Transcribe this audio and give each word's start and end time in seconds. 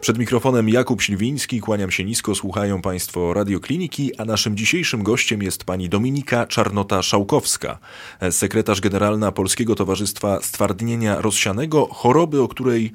Przed 0.00 0.18
mikrofonem 0.18 0.68
Jakub 0.68 1.02
Śliwiński, 1.02 1.60
kłaniam 1.60 1.90
się 1.90 2.04
nisko, 2.04 2.34
słuchają 2.34 2.82
Państwo 2.82 3.34
Radiokliniki, 3.34 4.16
a 4.16 4.24
naszym 4.24 4.56
dzisiejszym 4.56 5.02
gościem 5.02 5.42
jest 5.42 5.64
pani 5.64 5.88
Dominika 5.88 6.46
Czarnota-Szałkowska, 6.46 7.76
sekretarz 8.30 8.80
generalna 8.80 9.32
Polskiego 9.32 9.74
Towarzystwa 9.74 10.40
Stwardnienia 10.42 11.20
Rozsianego, 11.20 11.86
choroby, 11.86 12.42
o 12.42 12.48
której 12.48 12.92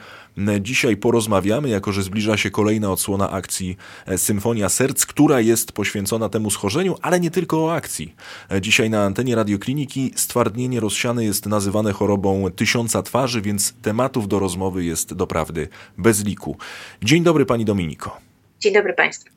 dzisiaj 0.61 0.97
porozmawiamy, 0.97 1.69
jako 1.69 1.91
że 1.91 2.03
zbliża 2.03 2.37
się 2.37 2.51
kolejna 2.51 2.91
odsłona 2.91 3.31
akcji 3.31 3.77
Symfonia 4.17 4.69
Serc, 4.69 5.05
która 5.05 5.41
jest 5.41 5.71
poświęcona 5.71 6.29
temu 6.29 6.49
schorzeniu, 6.49 6.95
ale 7.01 7.19
nie 7.19 7.31
tylko 7.31 7.65
o 7.65 7.73
akcji. 7.73 8.15
Dzisiaj 8.61 8.89
na 8.89 9.03
antenie 9.03 9.35
Radiokliniki 9.35 10.11
stwardnienie 10.15 10.79
rozsiane 10.79 11.23
jest 11.23 11.45
nazywane 11.45 11.93
chorobą 11.93 12.51
tysiąca 12.55 13.03
twarzy, 13.03 13.41
więc 13.41 13.73
tematów 13.81 14.27
do 14.27 14.39
rozmowy 14.39 14.83
jest 14.85 15.13
doprawdy 15.13 15.67
bez 15.97 16.25
liku. 16.25 16.57
Dzień 17.03 17.23
dobry 17.23 17.45
Pani 17.45 17.65
Dominiko. 17.65 18.17
Dzień 18.59 18.73
dobry 18.73 18.93
Państwu. 18.93 19.35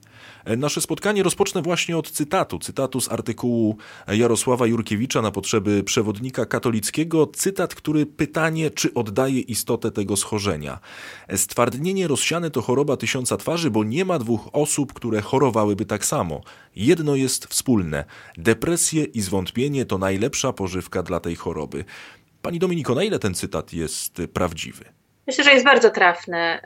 Nasze 0.57 0.81
spotkanie 0.81 1.23
rozpocznę 1.23 1.63
właśnie 1.63 1.99
od 1.99 2.11
cytatu. 2.11 2.59
Cytatu 2.59 3.01
z 3.01 3.13
artykułu 3.13 3.77
Jarosława 4.09 4.67
Jurkiewicza 4.67 5.23
na 5.23 5.31
potrzeby 5.31 5.85
przewodnika 5.85 6.47
katolickiego. 6.47 7.27
Cytat, 7.27 7.75
który 7.75 8.07
pytanie, 8.07 8.71
czy 8.71 8.95
oddaje 8.95 9.41
istotę 9.41 9.91
tego 9.91 10.17
schorzenia. 10.17 10.79
Stwardnienie 11.37 12.09
rozsiane 12.09 12.51
to 12.51 12.63
choroba 12.63 12.97
tysiąca 12.97 13.37
twarzy, 13.37 13.71
bo 13.71 13.85
nie 13.85 14.05
ma 14.05 14.19
dwóch 14.19 14.49
osób, 14.53 14.93
które 14.93 15.21
chorowałyby 15.21 15.87
tak 15.87 16.05
samo. 16.05 16.41
Jedno 16.77 17.15
jest 17.15 17.47
wspólne. 17.47 18.05
Depresje 18.37 19.05
i 19.05 19.21
zwątpienie 19.21 19.85
to 19.85 19.99
najlepsza 19.99 20.53
pożywka 20.53 21.03
dla 21.03 21.21
tej 21.21 21.37
choroby. 21.37 21.85
Pani 22.43 22.59
Dominiko, 22.59 22.95
na 22.95 23.05
ile 23.05 23.19
ten 23.19 23.35
cytat 23.35 23.73
jest 23.73 24.23
prawdziwy? 24.33 24.98
Myślę, 25.29 25.45
że 25.45 25.53
jest 25.53 25.65
bardzo 25.65 25.91
trafny. 25.91 26.59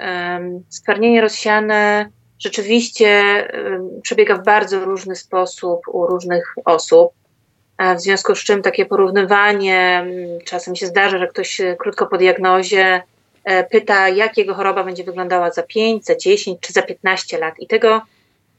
Stwardnienie 0.68 1.20
rozsiane 1.20 2.08
rzeczywiście 2.38 3.22
przebiega 4.02 4.36
w 4.36 4.44
bardzo 4.44 4.84
różny 4.84 5.16
sposób 5.16 5.80
u 5.88 6.06
różnych 6.06 6.54
osób. 6.64 7.12
W 7.96 8.00
związku 8.00 8.34
z 8.34 8.44
czym 8.44 8.62
takie 8.62 8.86
porównywanie, 8.86 10.06
czasem 10.44 10.76
się 10.76 10.86
zdarza, 10.86 11.18
że 11.18 11.28
ktoś 11.28 11.60
krótko 11.78 12.06
po 12.06 12.18
diagnozie 12.18 13.02
e, 13.44 13.64
pyta, 13.64 14.08
jak 14.08 14.38
jego 14.38 14.54
choroba 14.54 14.84
będzie 14.84 15.04
wyglądała 15.04 15.50
za 15.50 15.62
5, 15.62 16.04
za 16.04 16.16
10 16.16 16.60
czy 16.60 16.72
za 16.72 16.82
15 16.82 17.38
lat. 17.38 17.54
I 17.58 17.66
tego 17.66 18.02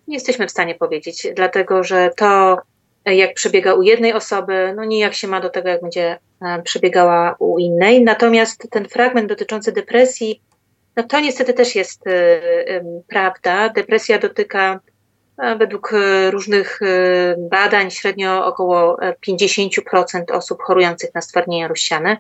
nie 0.08 0.16
jesteśmy 0.16 0.48
w 0.48 0.52
stanie 0.52 0.76
powiedzieć, 0.76 1.28
dlatego 1.36 1.84
że 1.84 2.12
to, 2.18 2.58
jak 3.06 3.34
przebiega 3.34 3.74
u 3.74 3.82
jednej 3.82 4.14
osoby, 4.14 4.74
no 4.76 4.86
nijak 4.86 5.14
się 5.14 5.28
ma 5.28 5.42
do 5.42 5.50
tego, 5.50 5.70
jak 5.70 5.82
będzie 5.82 6.20
e, 6.42 6.62
przebiegała 6.62 7.36
u 7.40 7.60
innej. 7.60 8.04
Natomiast 8.04 8.68
ten 8.70 8.90
fragment 8.90 9.30
dotyczący 9.30 9.72
depresji 9.72 10.42
no 10.96 11.04
to 11.04 11.20
niestety 11.20 11.54
też 11.54 11.76
jest 11.76 12.08
y, 12.08 13.04
prawda. 13.08 13.70
Depresja 13.70 14.20
dotyka 14.20 14.80
według 15.60 15.94
y, 15.94 16.32
różnych 16.32 16.80
badań 17.38 17.92
średnio 17.92 18.46
około 18.46 18.98
50% 19.28 20.24
osób 20.32 20.62
chorujących 20.62 21.14
na 21.14 21.22
stwardnienie 21.22 21.68
rozsiane. 21.68 22.18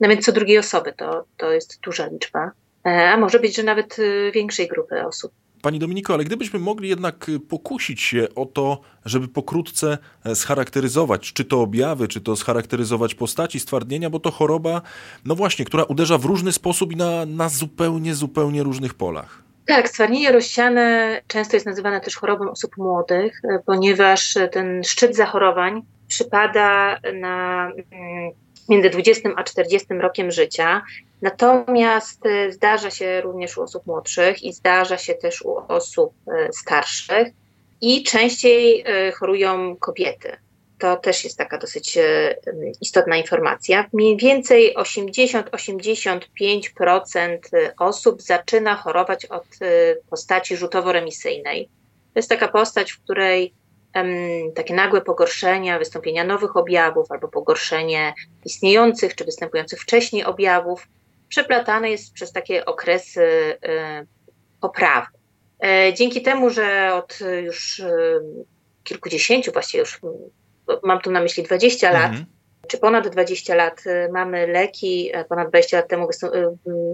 No 0.00 0.08
więc 0.08 0.24
co 0.24 0.32
drugiej 0.32 0.58
osoby 0.58 0.92
to, 0.92 1.24
to 1.36 1.52
jest 1.52 1.80
duża 1.80 2.06
liczba, 2.06 2.50
e, 2.86 3.10
a 3.10 3.16
może 3.16 3.40
być, 3.40 3.56
że 3.56 3.62
nawet 3.62 3.96
większej 4.32 4.68
grupy 4.68 5.06
osób. 5.06 5.32
Pani 5.64 5.78
Dominiko, 5.78 6.14
ale 6.14 6.24
gdybyśmy 6.24 6.58
mogli 6.58 6.88
jednak 6.88 7.28
y, 7.28 7.40
pokusić 7.40 8.00
się 8.00 8.26
o 8.34 8.46
to, 8.46 8.80
żeby 9.04 9.28
pokrótce 9.28 9.98
e, 10.24 10.34
scharakteryzować, 10.34 11.32
czy 11.32 11.44
to 11.44 11.60
objawy, 11.60 12.08
czy 12.08 12.20
to 12.20 12.36
scharakteryzować 12.36 13.14
postaci 13.14 13.60
stwardnienia, 13.60 14.10
bo 14.10 14.20
to 14.20 14.30
choroba, 14.30 14.82
no 15.24 15.34
właśnie, 15.34 15.64
która 15.64 15.84
uderza 15.84 16.18
w 16.18 16.24
różny 16.24 16.52
sposób 16.52 16.92
i 16.92 16.96
na, 16.96 17.26
na 17.26 17.48
zupełnie, 17.48 18.14
zupełnie 18.14 18.62
różnych 18.62 18.94
polach. 18.94 19.42
Tak, 19.66 19.88
stwardnienie 19.88 20.32
rozsiane 20.32 21.20
często 21.26 21.56
jest 21.56 21.66
nazywane 21.66 22.00
też 22.00 22.16
chorobą 22.16 22.50
osób 22.50 22.76
młodych, 22.76 23.40
e, 23.44 23.58
ponieważ 23.66 24.34
ten 24.52 24.84
szczyt 24.84 25.16
zachorowań 25.16 25.82
przypada 26.08 26.98
na 27.20 27.66
mm, 27.90 28.32
między 28.68 28.90
20 28.90 29.30
a 29.36 29.44
40 29.44 29.88
rokiem 29.94 30.30
życia. 30.30 30.82
Natomiast 31.24 32.26
e, 32.26 32.52
zdarza 32.52 32.90
się 32.90 33.20
również 33.20 33.58
u 33.58 33.62
osób 33.62 33.86
młodszych 33.86 34.42
i 34.42 34.52
zdarza 34.52 34.98
się 34.98 35.14
też 35.14 35.42
u 35.42 35.56
osób 35.68 36.12
e, 36.26 36.52
starszych 36.52 37.28
i 37.80 38.02
częściej 38.02 38.84
e, 38.86 39.12
chorują 39.12 39.76
kobiety. 39.76 40.36
To 40.78 40.96
też 40.96 41.24
jest 41.24 41.38
taka 41.38 41.58
dosyć 41.58 41.98
istotna 42.80 43.16
informacja. 43.16 43.86
Mniej 43.92 44.16
więcej 44.16 44.76
80-85% 44.76 47.38
osób 47.78 48.22
zaczyna 48.22 48.76
chorować 48.76 49.26
od 49.26 49.46
postaci 50.10 50.56
rzutowo-remisyjnej. 50.56 51.68
To 52.14 52.18
jest 52.18 52.28
taka 52.28 52.48
postać, 52.48 52.92
w 52.92 53.02
której 53.02 53.54
takie 54.54 54.74
nagłe 54.74 55.00
pogorszenia, 55.00 55.78
wystąpienia 55.78 56.24
nowych 56.24 56.56
objawów 56.56 57.12
albo 57.12 57.28
pogorszenie 57.28 58.14
istniejących 58.44 59.14
czy 59.14 59.24
występujących 59.24 59.80
wcześniej 59.80 60.24
objawów 60.24 60.86
przeplatane 61.28 61.90
jest 61.90 62.12
przez 62.12 62.32
takie 62.32 62.64
okresy 62.64 63.22
e, 63.62 64.06
poprawy. 64.60 65.06
E, 65.64 65.94
dzięki 65.94 66.22
temu, 66.22 66.50
że 66.50 66.94
od 66.94 67.18
już 67.42 67.80
e, 67.80 68.20
kilkudziesięciu, 68.84 69.52
właściwie 69.52 69.80
już 69.80 70.00
mam 70.82 71.00
tu 71.00 71.10
na 71.10 71.20
myśli 71.20 71.42
20 71.42 71.92
lat, 71.92 72.10
mhm. 72.10 72.26
czy 72.68 72.78
ponad 72.78 73.08
20 73.08 73.54
lat 73.54 73.84
mamy 74.12 74.46
leki, 74.46 75.12
ponad 75.28 75.48
20 75.48 75.76
lat 75.76 75.88
temu 75.88 76.08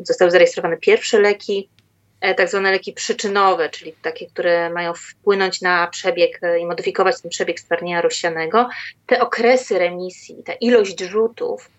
zostały 0.02 0.30
zarejestrowane 0.30 0.76
pierwsze 0.76 1.20
leki, 1.20 1.70
tak 2.36 2.48
zwane 2.48 2.70
leki 2.70 2.92
przyczynowe, 2.92 3.68
czyli 3.68 3.92
takie, 4.02 4.26
które 4.26 4.70
mają 4.70 4.94
wpłynąć 4.94 5.60
na 5.60 5.86
przebieg 5.86 6.40
i 6.60 6.66
modyfikować 6.66 7.22
ten 7.22 7.30
przebieg 7.30 7.60
stwardnienia 7.60 8.02
rozsianego. 8.02 8.68
Te 9.06 9.20
okresy 9.20 9.78
remisji, 9.78 10.42
ta 10.44 10.52
ilość 10.52 11.00
rzutów 11.00 11.70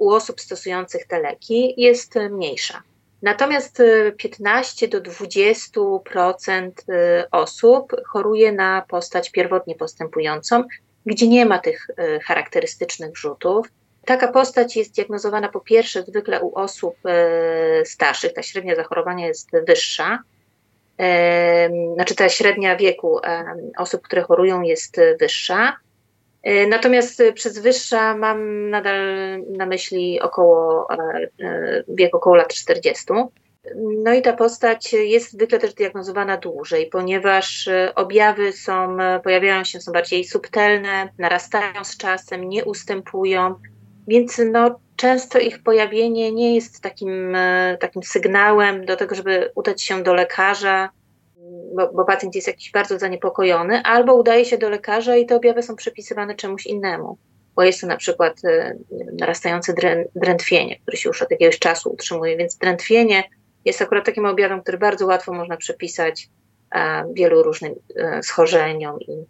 u 0.00 0.10
osób 0.10 0.40
stosujących 0.40 1.06
te 1.06 1.20
leki 1.20 1.74
jest 1.76 2.14
mniejsza. 2.30 2.82
Natomiast 3.22 3.82
15 4.16 4.86
e, 4.86 4.88
do 4.88 5.00
20% 5.00 6.70
e, 6.88 7.30
osób 7.30 7.92
choruje 8.06 8.52
na 8.52 8.84
postać 8.88 9.30
pierwotnie 9.30 9.74
postępującą, 9.74 10.64
gdzie 11.06 11.28
nie 11.28 11.46
ma 11.46 11.58
tych 11.58 11.86
charakterystycznych 12.24 13.16
rzutów. 13.16 13.66
Taka 14.04 14.28
postać 14.28 14.76
jest 14.76 14.94
diagnozowana 14.94 15.48
po 15.48 15.60
pierwsze 15.60 16.02
zwykle 16.02 16.40
u 16.40 16.54
osób 16.54 16.94
starszych, 17.84 18.32
ta 18.32 18.42
średnia 18.42 18.76
zachorowania 18.76 19.26
jest 19.26 19.50
wyższa. 19.66 20.18
Znaczy 21.94 22.14
ta 22.14 22.28
średnia 22.28 22.76
wieku 22.76 23.20
osób, 23.76 24.02
które 24.02 24.22
chorują 24.22 24.62
jest 24.62 24.96
wyższa. 25.20 25.76
E, 26.42 26.66
natomiast 26.66 27.20
e, 27.20 27.32
przez 27.32 27.58
wyższa 27.58 28.16
mam 28.16 28.70
nadal 28.70 28.98
na 29.48 29.66
myśli 29.66 30.20
około 30.20 30.86
e, 30.90 31.28
wiek 31.88 32.14
około 32.14 32.36
lat 32.36 32.54
40. 32.54 33.04
No 34.04 34.12
i 34.14 34.22
ta 34.22 34.32
postać 34.32 34.92
jest 34.92 35.32
zwykle 35.32 35.58
też 35.58 35.74
diagnozowana 35.74 36.36
dłużej, 36.36 36.86
ponieważ 36.86 37.68
objawy 37.94 38.52
są, 38.52 38.96
pojawiają 39.24 39.64
się, 39.64 39.80
są 39.80 39.92
bardziej 39.92 40.24
subtelne, 40.24 41.08
narastają 41.18 41.84
z 41.84 41.96
czasem, 41.96 42.48
nie 42.48 42.64
ustępują, 42.64 43.54
więc 44.08 44.40
no, 44.52 44.80
często 44.96 45.38
ich 45.38 45.62
pojawienie 45.62 46.32
nie 46.32 46.54
jest 46.54 46.80
takim, 46.80 47.36
takim 47.80 48.02
sygnałem 48.02 48.84
do 48.84 48.96
tego, 48.96 49.14
żeby 49.14 49.52
udać 49.54 49.82
się 49.82 50.02
do 50.02 50.14
lekarza, 50.14 50.90
bo, 51.76 51.92
bo, 51.92 52.04
pacjent 52.04 52.34
jest 52.34 52.46
jakiś 52.46 52.70
bardzo 52.70 52.98
zaniepokojony, 52.98 53.82
albo 53.82 54.14
udaje 54.14 54.44
się 54.44 54.58
do 54.58 54.70
lekarza 54.70 55.16
i 55.16 55.26
te 55.26 55.36
objawy 55.36 55.62
są 55.62 55.76
przypisywane 55.76 56.34
czemuś 56.34 56.66
innemu. 56.66 57.18
Bo 57.56 57.62
jest 57.62 57.80
to 57.80 57.86
na 57.86 57.96
przykład 57.96 58.44
e, 58.44 58.76
narastające 59.18 59.74
drętwienie, 60.14 60.78
które 60.78 60.96
się 60.96 61.08
już 61.08 61.22
od 61.22 61.30
jakiegoś 61.30 61.58
czasu 61.58 61.90
utrzymuje, 61.90 62.36
więc 62.36 62.56
drętwienie 62.56 63.24
jest 63.64 63.82
akurat 63.82 64.06
takim 64.06 64.24
objawem, 64.24 64.62
który 64.62 64.78
bardzo 64.78 65.06
łatwo 65.06 65.32
można 65.32 65.56
przypisać 65.56 66.28
e, 66.74 67.04
wielu 67.12 67.42
różnym 67.42 67.74
e, 67.96 68.22
schorzeniom 68.22 69.00
i, 69.00 69.24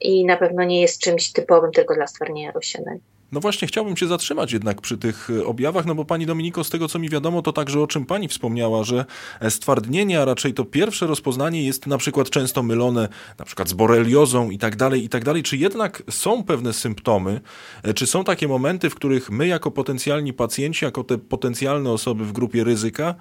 i 0.00 0.24
na 0.24 0.36
pewno 0.36 0.64
nie 0.64 0.80
jest 0.80 1.00
czymś 1.00 1.32
typowym 1.32 1.72
tylko 1.72 1.94
dla 1.94 2.06
stwardnienia 2.06 2.52
rozsianego. 2.52 3.00
No 3.32 3.40
właśnie, 3.40 3.68
chciałbym 3.68 3.96
się 3.96 4.06
zatrzymać 4.06 4.52
jednak 4.52 4.80
przy 4.80 4.98
tych 4.98 5.30
e, 5.30 5.46
objawach, 5.46 5.86
no 5.86 5.94
bo 5.94 6.04
pani 6.04 6.26
Dominiko, 6.26 6.64
z 6.64 6.70
tego 6.70 6.88
co 6.88 6.98
mi 6.98 7.08
wiadomo, 7.08 7.42
to 7.42 7.52
także 7.52 7.80
o 7.80 7.86
czym 7.86 8.06
pani 8.06 8.28
wspomniała, 8.28 8.84
że 8.84 9.04
e, 9.40 9.50
stwardnienie, 9.50 10.20
a 10.22 10.24
raczej 10.24 10.54
to 10.54 10.64
pierwsze 10.64 11.06
rozpoznanie 11.06 11.66
jest 11.66 11.86
na 11.86 11.98
przykład 11.98 12.30
często 12.30 12.62
mylone 12.62 13.08
na 13.38 13.44
przykład 13.44 13.68
z 13.68 13.72
boreliozą 13.72 14.50
i 14.50 14.58
tak 14.58 14.76
dalej, 14.76 15.04
i 15.04 15.08
tak 15.08 15.24
dalej. 15.24 15.42
Czy 15.42 15.56
jednak 15.56 16.02
są 16.10 16.44
pewne 16.44 16.72
symptomy, 16.72 17.40
e, 17.82 17.94
czy 17.94 18.06
są 18.06 18.24
takie 18.24 18.48
momenty, 18.48 18.90
w 18.90 18.94
których 18.94 19.30
my 19.30 19.46
jako 19.46 19.70
potencjalni 19.70 20.32
pacjenci, 20.32 20.84
jako 20.84 21.04
te 21.04 21.18
potencjalne 21.18 21.90
osoby 21.90 22.24
w 22.24 22.32
grupie 22.32 22.64
ryzyka, 22.64 23.14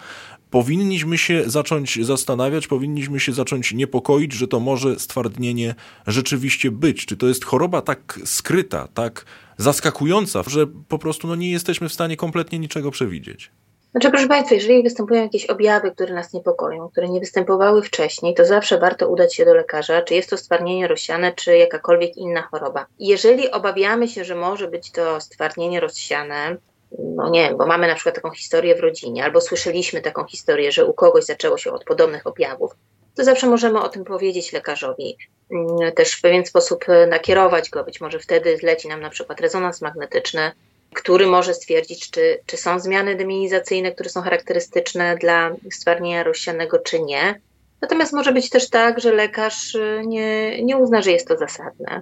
powinniśmy 0.56 1.18
się 1.18 1.44
zacząć 1.46 2.06
zastanawiać, 2.06 2.68
powinniśmy 2.68 3.20
się 3.20 3.34
zacząć 3.34 3.74
niepokoić, 3.74 4.34
że 4.34 4.48
to 4.48 4.60
może 4.60 5.00
stwardnienie 5.00 5.76
rzeczywiście 6.08 6.72
być. 6.72 7.06
Czy 7.06 7.18
to 7.18 7.28
jest 7.28 7.46
choroba 7.46 7.82
tak 7.82 8.20
skryta, 8.26 8.88
tak 8.94 9.26
zaskakująca, 9.58 10.44
że 10.48 10.68
po 10.88 11.00
prostu 11.00 11.28
no, 11.28 11.36
nie 11.36 11.52
jesteśmy 11.52 11.90
w 11.90 11.94
stanie 11.94 12.18
kompletnie 12.18 12.60
niczego 12.60 12.92
przewidzieć? 12.92 13.52
Znaczy, 13.92 14.10
proszę 14.10 14.28
Państwa, 14.28 14.56
jeżeli 14.56 14.84
występują 14.84 15.22
jakieś 15.22 15.46
objawy, 15.46 15.92
które 15.92 16.14
nas 16.14 16.34
niepokoją, 16.34 16.90
które 16.90 17.10
nie 17.10 17.20
występowały 17.20 17.82
wcześniej, 17.84 18.34
to 18.34 18.46
zawsze 18.46 18.80
warto 18.80 19.10
udać 19.10 19.36
się 19.36 19.46
do 19.46 19.54
lekarza, 19.54 20.02
czy 20.02 20.14
jest 20.14 20.30
to 20.30 20.38
stwardnienie 20.38 20.88
rozsiane, 20.88 21.34
czy 21.34 21.58
jakakolwiek 21.58 22.18
inna 22.18 22.42
choroba. 22.42 22.86
Jeżeli 23.00 23.52
obawiamy 23.52 24.08
się, 24.08 24.26
że 24.26 24.36
może 24.36 24.68
być 24.68 24.92
to 24.92 25.22
stwardnienie 25.22 25.80
rozsiane, 25.80 26.58
no 27.00 27.30
nie 27.30 27.42
wiem, 27.42 27.58
bo 27.58 27.66
mamy 27.66 27.88
na 27.88 27.96
przykład 27.96 28.16
taką 28.16 28.32
historię 28.32 28.76
w 28.76 28.80
rodzinie, 28.80 29.24
albo 29.24 29.42
słyszeliśmy 29.42 30.02
taką 30.02 30.26
historię, 30.26 30.72
że 30.72 30.86
u 30.86 30.94
kogoś 30.94 31.26
zaczęło 31.26 31.58
się 31.58 31.72
od 31.72 31.84
podobnych 31.84 32.28
objawów, 32.28 32.72
to 33.16 33.24
zawsze 33.24 33.48
możemy 33.48 33.82
o 33.82 33.90
tym 33.90 34.06
powiedzieć 34.06 34.54
lekarzowi. 34.54 35.18
Mm, 35.52 35.92
też 35.92 36.12
w 36.12 36.22
pewien 36.22 36.46
sposób 36.46 36.86
nakierować 37.10 37.70
go, 37.70 37.84
być 37.84 38.02
może 38.02 38.20
wtedy 38.20 38.58
zleci 38.58 38.88
nam 38.88 39.02
na 39.02 39.10
przykład 39.10 39.42
rezonans 39.42 39.82
magnetyczny, 39.82 40.52
który 40.94 41.28
może 41.28 41.54
stwierdzić, 41.54 42.12
czy, 42.12 42.40
czy 42.46 42.58
są 42.58 42.80
zmiany 42.80 43.16
deminizacyjne, 43.16 43.92
które 43.92 44.10
są 44.10 44.22
charakterystyczne 44.22 45.18
dla 45.18 45.56
stwardnienia 45.72 46.24
rozsianego, 46.24 46.80
czy 46.80 47.00
nie. 47.00 47.42
Natomiast 47.82 48.14
może 48.14 48.32
być 48.32 48.50
też 48.50 48.70
tak, 48.70 49.00
że 49.00 49.12
lekarz 49.12 49.76
y, 49.76 50.02
nie, 50.06 50.64
nie 50.64 50.78
uzna, 50.78 51.02
że 51.02 51.12
jest 51.12 51.28
to 51.28 51.38
zasadne. 51.38 52.00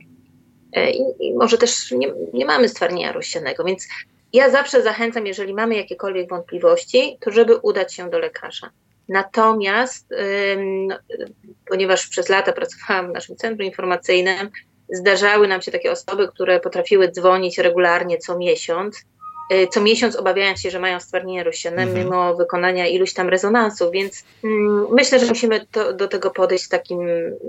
E, 0.74 0.92
I, 0.92 1.02
i 1.20 1.34
może 1.34 1.58
też 1.58 1.92
nie, 1.92 2.14
nie 2.34 2.46
mamy 2.46 2.70
stwardnienia 2.70 3.12
rozsianego, 3.12 3.64
więc 3.64 3.88
ja 4.34 4.50
zawsze 4.50 4.82
zachęcam, 4.82 5.28
jeżeli 5.28 5.54
mamy 5.54 5.76
jakiekolwiek 5.76 6.30
wątpliwości, 6.30 7.18
to 7.22 7.32
żeby 7.32 7.56
udać 7.58 7.94
się 7.94 8.10
do 8.10 8.20
lekarza. 8.20 8.70
Natomiast, 9.10 10.12
ym, 10.12 10.88
ponieważ 11.66 12.08
przez 12.08 12.30
lata 12.30 12.54
pracowałam 12.54 13.10
w 13.10 13.14
naszym 13.14 13.36
centrum 13.36 13.66
informacyjnym, 13.66 14.50
zdarzały 14.90 15.48
nam 15.48 15.62
się 15.62 15.72
takie 15.72 15.92
osoby, 15.92 16.28
które 16.28 16.60
potrafiły 16.60 17.12
dzwonić 17.12 17.58
regularnie 17.58 18.18
co 18.18 18.38
miesiąc, 18.38 19.06
co 19.72 19.82
miesiąc 19.82 20.16
obawiając 20.16 20.60
się, 20.60 20.72
że 20.72 20.80
mają 20.80 21.00
stwardnienie 21.00 21.44
rozsiane, 21.44 21.82
mhm. 21.82 22.06
mimo 22.06 22.36
wykonania 22.36 22.88
iluś 22.88 23.14
tam 23.14 23.30
rezonansów, 23.30 23.92
więc 23.92 24.24
mm, 24.44 24.86
myślę, 24.92 25.20
że 25.20 25.26
musimy 25.26 25.66
to, 25.72 25.94
do 25.94 26.08
tego 26.08 26.32
podejść 26.32 26.66
z 26.66 26.70
takim, 26.70 27.00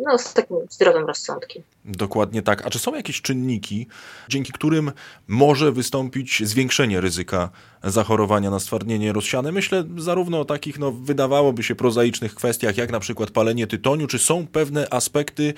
no, 0.05 0.19
z 0.19 0.35
takim 0.35 0.57
zdrowym 0.71 1.07
rozsądkiem. 1.07 1.63
Dokładnie 1.85 2.43
tak. 2.43 2.67
A 2.67 2.71
czy 2.71 2.79
są 2.79 2.95
jakieś 2.95 3.23
czynniki, 3.23 3.87
dzięki 4.29 4.53
którym 4.53 4.93
może 5.29 5.73
wystąpić 5.73 6.43
zwiększenie 6.45 7.01
ryzyka 7.01 7.51
zachorowania 7.83 8.51
na 8.51 8.61
stwardnienie 8.61 9.13
rozsiane? 9.13 9.53
Myślę 9.53 9.85
zarówno 9.97 10.41
o 10.41 10.45
takich, 10.45 10.79
no, 10.79 10.93
wydawałoby 10.93 11.63
się 11.63 11.75
prozaicznych 11.75 12.35
kwestiach, 12.35 12.77
jak 12.77 12.91
na 12.91 13.01
przykład 13.01 13.31
palenie 13.31 13.67
tytoniu, 13.67 14.07
czy 14.07 14.19
są 14.19 14.47
pewne 14.47 14.87
aspekty, 14.91 15.55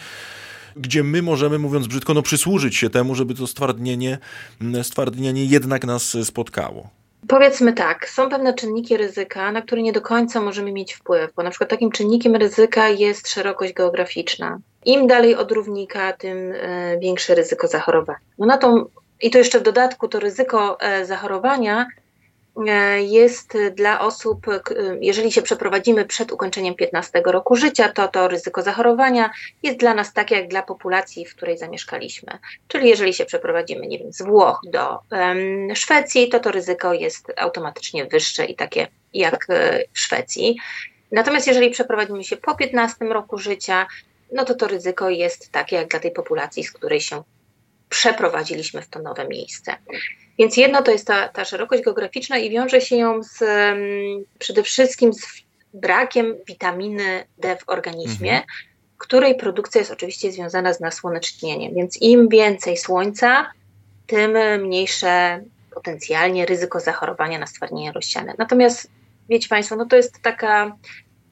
gdzie 0.76 1.02
my 1.02 1.22
możemy, 1.22 1.58
mówiąc 1.58 1.86
brzydko, 1.86 2.14
no 2.14 2.22
przysłużyć 2.22 2.76
się 2.76 2.90
temu, 2.90 3.14
żeby 3.14 3.34
to 3.34 3.46
stwardnienie, 3.46 4.18
stwardnienie 4.82 5.44
jednak 5.44 5.84
nas 5.84 6.16
spotkało. 6.24 6.90
Powiedzmy 7.28 7.72
tak, 7.72 8.08
są 8.08 8.30
pewne 8.30 8.54
czynniki 8.54 8.96
ryzyka, 8.96 9.52
na 9.52 9.62
które 9.62 9.82
nie 9.82 9.92
do 9.92 10.00
końca 10.00 10.40
możemy 10.40 10.72
mieć 10.72 10.94
wpływ, 10.94 11.30
bo 11.36 11.42
na 11.42 11.50
przykład 11.50 11.70
takim 11.70 11.90
czynnikiem 11.90 12.36
ryzyka 12.36 12.88
jest 12.88 13.28
szerokość 13.28 13.72
geograficzna. 13.72 14.58
Im 14.84 15.06
dalej 15.06 15.34
od 15.34 15.52
równika, 15.52 16.12
tym 16.12 16.52
e, 16.52 16.98
większe 16.98 17.34
ryzyko 17.34 17.68
zachorowania. 17.68 18.18
No 18.38 18.46
na 18.46 18.58
tą, 18.58 18.84
I 19.22 19.30
to 19.30 19.38
jeszcze 19.38 19.60
w 19.60 19.62
dodatku 19.62 20.08
to 20.08 20.20
ryzyko 20.20 20.80
e, 20.80 21.06
zachorowania 21.06 21.86
jest 22.98 23.58
dla 23.74 24.00
osób, 24.00 24.46
jeżeli 25.00 25.32
się 25.32 25.42
przeprowadzimy 25.42 26.04
przed 26.04 26.32
ukończeniem 26.32 26.74
15 26.74 27.22
roku 27.26 27.56
życia, 27.56 27.88
to 27.88 28.08
to 28.08 28.28
ryzyko 28.28 28.62
zachorowania 28.62 29.30
jest 29.62 29.78
dla 29.78 29.94
nas 29.94 30.12
takie 30.12 30.34
jak 30.34 30.48
dla 30.48 30.62
populacji, 30.62 31.26
w 31.26 31.34
której 31.36 31.58
zamieszkaliśmy. 31.58 32.38
Czyli 32.68 32.88
jeżeli 32.88 33.14
się 33.14 33.24
przeprowadzimy, 33.24 33.86
nie 33.86 33.98
wiem, 33.98 34.12
z 34.12 34.22
Włoch 34.22 34.60
do 34.64 34.98
um, 35.10 35.76
Szwecji, 35.76 36.28
to 36.28 36.40
to 36.40 36.50
ryzyko 36.50 36.94
jest 36.94 37.32
automatycznie 37.36 38.06
wyższe 38.06 38.44
i 38.44 38.54
takie 38.54 38.88
jak 39.14 39.46
e, 39.48 39.84
w 39.92 39.98
Szwecji. 39.98 40.56
Natomiast 41.12 41.46
jeżeli 41.46 41.70
przeprowadzimy 41.70 42.24
się 42.24 42.36
po 42.36 42.54
15 42.54 43.04
roku 43.04 43.38
życia, 43.38 43.86
no 44.32 44.44
to 44.44 44.54
to 44.54 44.68
ryzyko 44.68 45.10
jest 45.10 45.52
takie 45.52 45.76
jak 45.76 45.88
dla 45.88 46.00
tej 46.00 46.10
populacji, 46.10 46.64
z 46.64 46.72
której 46.72 47.00
się 47.00 47.22
przeprowadziliśmy 47.88 48.82
w 48.82 48.88
to 48.88 49.02
nowe 49.02 49.28
miejsce. 49.28 49.76
Więc 50.38 50.56
jedno 50.56 50.82
to 50.82 50.90
jest 50.90 51.06
ta, 51.06 51.28
ta 51.28 51.44
szerokość 51.44 51.82
geograficzna 51.82 52.38
i 52.38 52.50
wiąże 52.50 52.80
się 52.80 52.96
ją 52.96 53.22
z, 53.22 53.38
przede 54.38 54.62
wszystkim 54.62 55.12
z 55.12 55.26
brakiem 55.74 56.34
witaminy 56.46 57.24
D 57.38 57.56
w 57.56 57.68
organizmie, 57.68 58.30
mhm. 58.30 58.46
której 58.98 59.34
produkcja 59.34 59.78
jest 59.78 59.90
oczywiście 59.90 60.32
związana 60.32 60.74
z 60.74 60.80
nasłonecznieniem. 60.80 61.74
Więc 61.74 62.02
im 62.02 62.28
więcej 62.28 62.76
słońca, 62.76 63.50
tym 64.06 64.62
mniejsze 64.62 65.40
potencjalnie 65.74 66.46
ryzyko 66.46 66.80
zachorowania 66.80 67.38
na 67.38 67.46
stwardnienie 67.46 67.92
rozsiane. 67.92 68.34
Natomiast 68.38 68.90
wiecie 69.28 69.48
Państwo, 69.48 69.76
no 69.76 69.86
to 69.86 69.96
jest 69.96 70.22
taka, 70.22 70.76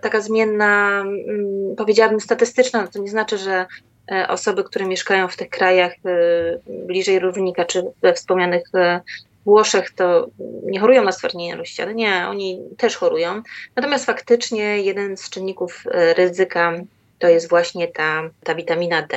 taka 0.00 0.20
zmienna, 0.20 1.00
mm, 1.00 1.76
powiedziałabym 1.76 2.20
statystyczna, 2.20 2.82
no 2.82 2.88
to 2.88 2.98
nie 2.98 3.10
znaczy, 3.10 3.38
że 3.38 3.66
osoby, 4.28 4.64
które 4.64 4.86
mieszkają 4.86 5.28
w 5.28 5.36
tych 5.36 5.48
krajach 5.48 5.92
e, 5.92 6.08
bliżej 6.86 7.18
równika, 7.18 7.64
czy 7.64 7.82
we 8.02 8.14
wspomnianych 8.14 8.62
e, 8.74 9.00
Włoszech, 9.46 9.90
to 9.90 10.26
nie 10.66 10.80
chorują 10.80 11.04
na 11.04 11.12
stwardnienie 11.12 11.56
rozsiane. 11.56 11.94
Nie, 11.94 12.26
oni 12.28 12.60
też 12.76 12.96
chorują. 12.96 13.42
Natomiast 13.76 14.06
faktycznie 14.06 14.82
jeden 14.82 15.16
z 15.16 15.30
czynników 15.30 15.84
ryzyka 16.16 16.72
to 17.18 17.28
jest 17.28 17.48
właśnie 17.48 17.88
ta, 17.88 18.22
ta 18.44 18.54
witamina 18.54 19.02
D. 19.02 19.16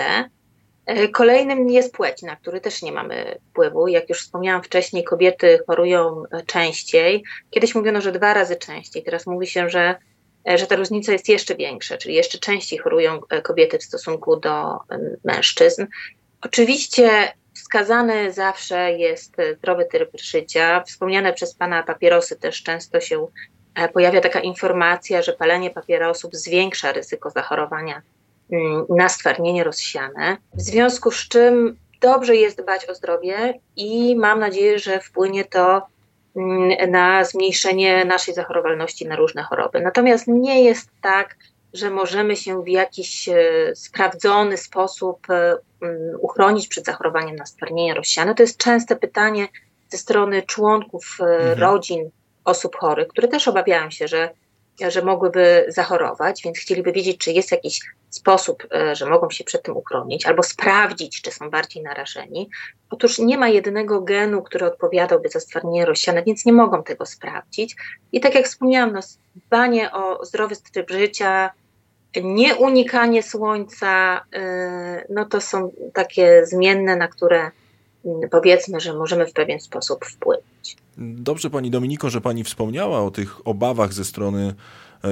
Kolejnym 1.14 1.70
jest 1.70 1.94
płeć, 1.94 2.22
na 2.22 2.36
który 2.36 2.62
też 2.62 2.82
nie 2.82 2.92
mamy 2.92 3.40
wpływu. 3.50 3.88
Jak 3.88 4.10
już 4.10 4.20
wspomniałam 4.20 4.64
wcześniej, 4.64 5.04
kobiety 5.04 5.60
chorują 5.68 6.24
częściej. 6.46 7.24
Kiedyś 7.52 7.76
mówiono, 7.76 8.02
że 8.02 8.12
dwa 8.12 8.34
razy 8.34 8.56
częściej. 8.56 9.04
Teraz 9.04 9.28
mówi 9.28 9.48
się, 9.48 9.70
że 9.70 9.96
E, 9.96 10.17
że 10.56 10.68
ta 10.68 10.76
różnica 10.76 11.12
jest 11.12 11.30
jeszcze 11.30 11.56
większa, 11.56 11.98
czyli 11.98 12.16
jeszcze 12.16 12.38
częściej 12.38 12.80
chorują 12.80 13.20
e, 13.30 13.42
kobiety 13.42 13.78
w 13.78 13.84
stosunku 13.84 14.36
do 14.36 14.80
mężczyzn. 15.24 15.86
Oczywiście 16.42 17.34
wskazany 17.56 18.32
zawsze 18.34 18.92
jest 18.92 19.38
zdrowy 19.58 19.86
tryb 19.92 20.10
życia. 20.22 20.84
Wspomniane 20.84 21.34
przez 21.34 21.56
Pana 21.56 21.84
papierosy 21.84 22.36
też 22.36 22.64
często 22.64 23.00
się 23.00 23.28
e, 23.76 23.90
pojawia 23.90 24.22
taka 24.22 24.40
informacja, 24.40 25.22
że 25.22 25.34
palenie 25.34 25.70
papierosów 25.70 26.34
zwiększa 26.34 26.92
ryzyko 26.92 27.30
zachorowania 27.30 28.02
mm, 28.52 28.86
na 28.90 29.10
stwardnienie 29.10 29.64
rozsiane. 29.64 30.38
W 30.54 30.62
związku 30.62 31.12
z 31.12 31.28
czym 31.28 31.78
dobrze 32.02 32.36
jest 32.36 32.62
dbać 32.62 32.90
o 32.90 32.96
zdrowie 32.96 33.60
i 33.76 34.16
mam 34.16 34.40
nadzieję, 34.40 34.80
że 34.80 35.00
wpłynie 35.00 35.46
to 35.46 35.82
na 36.88 37.24
zmniejszenie 37.24 38.06
naszej 38.06 38.34
zachorowalności 38.34 39.08
na 39.08 39.16
różne 39.16 39.44
choroby. 39.44 39.82
Natomiast 39.82 40.28
nie 40.28 40.64
jest 40.64 40.90
tak, 41.02 41.36
że 41.74 41.90
możemy 41.90 42.36
się 42.36 42.64
w 42.64 42.68
jakiś 42.68 43.30
e, 43.30 43.36
sprawdzony 43.76 44.58
sposób 44.58 45.30
e, 45.30 45.58
mm, 45.82 46.18
uchronić 46.22 46.68
przed 46.68 46.86
zachorowaniem 46.86 47.36
na 47.36 47.46
stwardnienie 47.46 47.94
rozsiane. 47.94 48.36
To 48.36 48.44
jest 48.44 48.58
częste 48.58 48.96
pytanie 48.96 49.48
ze 49.90 49.98
strony 49.98 50.42
członków 50.42 51.18
e, 51.20 51.24
mhm. 51.24 51.60
rodzin 51.60 52.10
osób 52.46 52.76
chorych, 52.76 53.08
które 53.08 53.28
też 53.28 53.48
obawiają 53.48 53.92
się, 53.92 54.08
że 54.08 54.30
że 54.88 55.02
mogłyby 55.02 55.66
zachorować, 55.68 56.42
więc 56.44 56.58
chcieliby 56.58 56.92
wiedzieć, 56.92 57.18
czy 57.18 57.32
jest 57.32 57.52
jakiś 57.52 57.80
sposób, 58.10 58.68
e, 58.74 58.96
że 58.96 59.10
mogą 59.10 59.30
się 59.30 59.44
przed 59.44 59.64
tym 59.64 59.78
uchronić, 59.78 60.26
albo 60.26 60.44
sprawdzić, 60.44 61.22
czy 61.22 61.32
są 61.32 61.50
bardziej 61.50 61.84
narażeni. 61.84 62.50
Otóż 62.90 63.20
nie 63.20 63.38
ma 63.38 63.50
jednego 63.50 64.02
genu, 64.02 64.44
który 64.44 64.66
odpowiadałby 64.66 65.30
za 65.30 65.40
stwardnienie 65.40 65.86
rozsiane, 65.86 66.24
więc 66.24 66.46
nie 66.46 66.54
mogą 66.54 66.84
tego 66.84 67.06
sprawdzić. 67.06 67.76
I 68.12 68.20
tak 68.20 68.36
jak 68.36 68.46
wspomniałam, 68.46 68.94
no, 68.94 69.00
dbanie 69.36 69.92
o 69.92 70.26
zdrowy 70.26 70.56
tryb 70.74 70.92
życia, 70.92 71.52
nie 72.24 72.56
unikanie 72.56 73.24
słońca, 73.24 74.22
e, 74.34 75.06
no 75.10 75.26
to 75.26 75.42
są 75.42 75.72
takie 75.94 76.46
zmienne, 76.46 76.96
na 76.96 77.08
które 77.08 77.52
powiedzmy, 78.32 78.80
że 78.80 78.94
możemy 78.94 79.28
w 79.28 79.34
pewien 79.34 79.60
sposób 79.60 80.06
wpłynąć. 80.06 80.78
Dobrze 80.98 81.50
Pani 81.50 81.72
Dominiko, 81.72 82.10
że 82.10 82.22
Pani 82.22 82.44
wspomniała 82.44 83.02
o 83.02 83.12
tych 83.12 83.48
obawach 83.48 83.94
ze 83.94 84.06
strony 84.06 84.54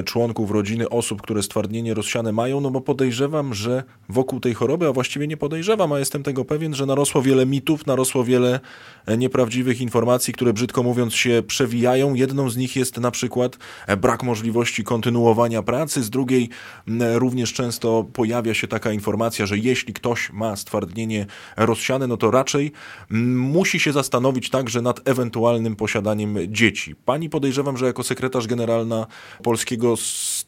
członków 0.06 0.52
rodziny 0.52 0.90
osób, 0.90 1.22
które 1.22 1.44
stwardnienie 1.44 1.94
rozsiane 1.94 2.32
mają, 2.32 2.62
no 2.62 2.72
bo 2.72 2.82
podejrzewam, 2.82 3.54
że 3.54 3.84
wokół 4.10 4.40
tej 4.40 4.54
choroby, 4.54 4.88
a 4.88 4.94
właściwie 4.94 5.28
nie 5.28 5.38
podejrzewam, 5.38 5.94
a 5.94 6.00
jestem 6.00 6.24
tego 6.24 6.46
pewien, 6.46 6.74
że 6.74 6.86
narosło 6.86 7.22
wiele 7.22 7.46
mitów, 7.46 7.86
narosło 7.86 8.24
wiele 8.24 8.60
e, 9.06 9.18
nieprawdziwych 9.18 9.82
informacji, 9.82 10.34
które 10.34 10.54
brzydko 10.54 10.84
mówiąc 10.84 11.14
się 11.14 11.44
przewijają. 11.48 12.14
Jedną 12.14 12.50
z 12.50 12.58
nich 12.58 12.76
jest 12.76 12.98
na 12.98 13.12
przykład 13.12 13.58
e, 13.88 13.98
brak 13.98 14.24
możliwości 14.24 14.84
kontynuowania 14.84 15.64
pracy, 15.64 16.04
z 16.04 16.10
drugiej 16.10 16.50
również 17.14 17.54
często 17.54 18.06
pojawia 18.14 18.54
się 18.54 18.68
taka 18.68 18.92
informacja, 18.92 19.46
że 19.46 19.58
jeśli 19.58 19.94
ktoś 19.94 20.32
ma 20.34 20.56
stwardnienie 20.56 21.26
rozsiane, 21.58 22.08
no 22.08 22.18
to 22.18 22.32
raczej 22.32 22.72
musi 23.36 23.80
się 23.80 23.92
zastanowić 23.92 24.50
także 24.50 24.82
nad 24.82 25.10
ewentualnym 25.10 25.76
posiadaniem 25.76 26.38
dzieci. 26.48 26.96
Pani 26.96 27.30
podejrzewam, 27.30 27.78
że 27.78 27.86
jako 27.86 28.04
sekretarz 28.04 28.48
generalna 28.48 29.08
Polskiego 29.44 29.75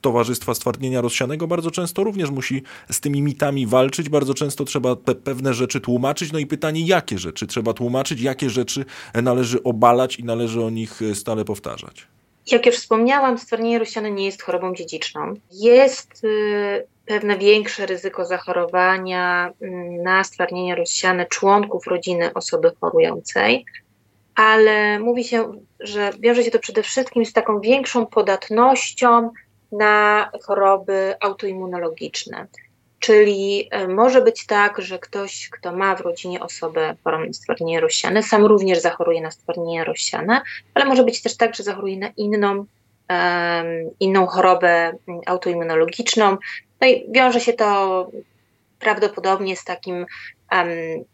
Towarzystwa 0.02 0.54
Stwardnienia 0.54 1.02
Rozsianego 1.02 1.48
bardzo 1.48 1.72
często 1.72 2.04
również 2.04 2.30
musi 2.30 2.64
z 2.92 3.00
tymi 3.00 3.22
mitami 3.22 3.68
walczyć, 3.68 4.10
bardzo 4.10 4.34
często 4.34 4.66
trzeba 4.66 4.96
te 4.96 5.16
pewne 5.16 5.54
rzeczy 5.54 5.82
tłumaczyć. 5.82 6.32
No 6.32 6.40
i 6.40 6.46
pytanie, 6.46 6.82
jakie 6.86 7.18
rzeczy 7.18 7.48
trzeba 7.48 7.74
tłumaczyć, 7.74 8.22
jakie 8.22 8.50
rzeczy 8.50 8.86
należy 9.24 9.64
obalać 9.64 10.20
i 10.20 10.24
należy 10.24 10.64
o 10.64 10.70
nich 10.70 11.02
stale 11.14 11.46
powtarzać. 11.46 12.08
Jak 12.52 12.66
już 12.66 12.76
wspomniałam, 12.76 13.38
stwardnienie 13.38 13.80
rozsiane 13.80 14.12
nie 14.12 14.26
jest 14.26 14.42
chorobą 14.42 14.76
dziedziczną. 14.76 15.34
Jest 15.52 16.24
y, 16.24 16.88
pewne 17.06 17.38
większe 17.38 17.86
ryzyko 17.86 18.26
zachorowania 18.26 19.54
mm, 19.62 20.04
na 20.04 20.24
stwardnienie 20.24 20.76
rozsiane 20.76 21.26
członków 21.26 21.88
rodziny 21.88 22.34
osoby 22.34 22.72
chorującej, 22.82 23.66
ale 24.38 25.00
mówi 25.00 25.24
się, 25.24 25.52
że 25.80 26.12
wiąże 26.20 26.44
się 26.44 26.52
to 26.52 26.60
przede 26.60 26.84
wszystkim 26.84 27.26
z 27.26 27.34
taką 27.34 27.62
większą 27.62 28.06
podatnością 28.06 29.32
na 29.72 30.30
choroby 30.44 31.16
autoimmunologiczne. 31.20 32.48
Czyli 33.00 33.68
e, 33.72 33.88
może 33.88 34.22
być 34.22 34.46
tak, 34.46 34.82
że 34.82 35.00
ktoś, 35.00 35.50
kto 35.50 35.72
ma 35.72 35.96
w 35.96 36.02
rodzinie 36.02 36.40
osobę 36.40 36.96
chorą 37.04 37.26
na 37.26 37.34
stwardnienie 37.34 37.80
rozsiane, 37.80 38.24
sam 38.24 38.46
również 38.46 38.80
zachoruje 38.80 39.22
na 39.22 39.32
stwardnienie 39.32 39.84
rozsiane, 39.84 40.42
ale 40.74 40.86
może 40.86 41.04
być 41.04 41.22
też 41.22 41.38
tak, 41.38 41.56
że 41.56 41.64
zachoruje 41.64 41.98
na 41.98 42.08
inną, 42.18 42.66
inną 44.00 44.26
chorobę 44.26 44.94
autoimmunologiczną. 45.26 46.38
No 46.82 46.88
i 46.88 47.06
wiąże 47.12 47.40
się 47.40 47.54
to 47.54 48.10
prawdopodobnie 48.80 49.56
z 49.56 49.64
takim 49.64 50.06
um, 50.52 50.70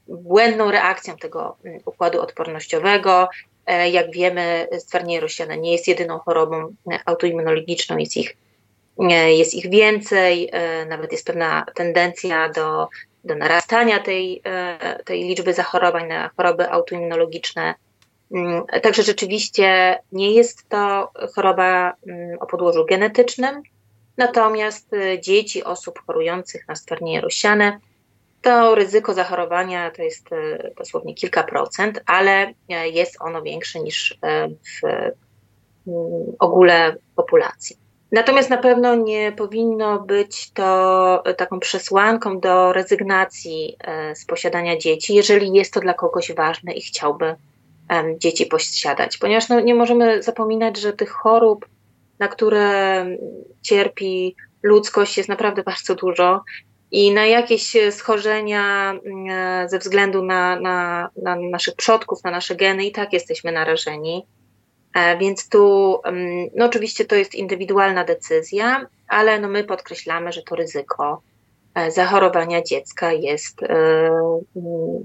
błędną 0.08 0.72
reakcją 0.72 1.17
tego 1.17 1.58
układu 1.86 2.22
odpornościowego. 2.22 3.29
E, 3.65 3.89
jak 3.89 4.12
wiemy, 4.12 4.67
stwardnienie 4.79 5.20
rozsiane 5.20 5.58
nie 5.58 5.72
jest 5.72 5.88
jedyną 5.88 6.20
chorobą 6.20 6.75
autoimmunologiczną, 7.05 7.98
jest 7.98 8.17
ich 8.17 8.36
jest 9.27 9.53
ich 9.53 9.70
więcej, 9.70 10.50
e, 10.51 10.86
nawet 10.86 11.12
jest 11.12 11.25
pewna 11.25 11.65
tendencja 11.75 12.50
do, 12.50 12.88
do 13.24 13.36
narastania 13.36 14.00
tej, 14.00 14.41
e, 14.46 15.00
tej 15.05 15.24
liczby 15.24 15.53
zachorowań 15.53 16.08
na 16.08 16.29
choroby 16.38 16.70
autoimmunologiczne. 16.70 17.75
Mm, 18.32 18.63
także 18.82 19.03
rzeczywiście 19.03 20.00
nie 20.12 20.32
jest 20.32 20.70
to 20.70 21.12
choroba 21.36 21.93
mm, 22.08 22.38
o 22.39 22.46
podłożu 22.46 22.86
genetycznym, 22.86 23.63
natomiast 24.17 24.93
e, 24.93 25.22
dzieci 25.22 25.63
osób 25.63 26.00
chorujących 26.08 26.67
na 26.67 26.75
stwardnienie 26.75 27.22
rozsiane 27.22 27.79
to 28.41 28.75
ryzyko 28.75 29.13
zachorowania 29.13 29.91
to 29.91 30.03
jest 30.03 30.29
dosłownie 30.77 31.15
kilka 31.15 31.43
procent, 31.43 32.01
ale 32.05 32.53
jest 32.91 33.22
ono 33.22 33.41
większe 33.41 33.79
niż 33.79 34.20
w 34.62 34.86
mm, 35.88 36.36
ogóle 36.39 36.96
populacji. 37.15 37.77
Natomiast 38.13 38.50
na 38.50 38.58
pewno 38.58 38.96
nie 38.96 39.32
powinno 39.32 40.00
być 40.00 40.51
to 40.51 41.24
taką 41.38 41.60
przesłanką 41.60 42.39
do 42.39 42.74
rezygnacji 42.74 43.75
e, 43.79 44.15
z 44.15 44.25
posiadania 44.25 44.77
dzieci, 44.77 45.15
jeżeli 45.15 45.53
jest 45.53 45.74
to 45.74 45.79
dla 45.79 45.93
kogoś 45.93 46.32
ważne 46.32 46.74
i 46.74 46.82
chciałby 46.82 47.36
dzieci 48.17 48.46
posiadać. 48.46 49.17
Ponieważ 49.17 49.50
no, 49.50 49.60
nie 49.60 49.75
możemy 49.75 50.24
zapominać, 50.24 50.77
że 50.77 50.93
tych 50.93 51.12
chorób, 51.12 51.65
na 52.20 52.27
które 52.27 53.05
cierpi 53.62 54.36
ludzkość, 54.63 55.17
jest 55.17 55.29
naprawdę 55.29 55.63
bardzo 55.63 55.96
dużo. 55.96 56.43
I 56.91 57.13
na 57.13 57.25
jakieś 57.25 57.77
schorzenia 57.91 58.93
e, 59.29 59.70
ze 59.70 59.79
względu 59.79 60.25
na, 60.25 60.60
na, 60.60 61.10
na 61.24 61.36
naszych 61.36 61.75
przodków, 61.75 62.24
na 62.24 62.32
nasze 62.32 62.55
geny, 62.55 62.86
i 62.86 62.91
tak 62.91 63.13
jesteśmy 63.13 63.51
narażeni. 63.51 64.25
E, 64.93 65.17
więc 65.17 65.50
tu, 65.50 66.00
no 66.55 66.65
oczywiście 66.65 67.05
to 67.05 67.15
jest 67.15 67.36
indywidualna 67.36 68.03
decyzja, 68.03 68.88
ale 69.08 69.39
no 69.39 69.48
my 69.48 69.63
podkreślamy, 69.63 70.32
że 70.32 70.41
to 70.41 70.55
ryzyko 70.55 71.22
e, 71.75 71.91
zachorowania 71.91 72.62
dziecka 72.62 73.12
jest, 73.12 73.63
e, 73.63 74.10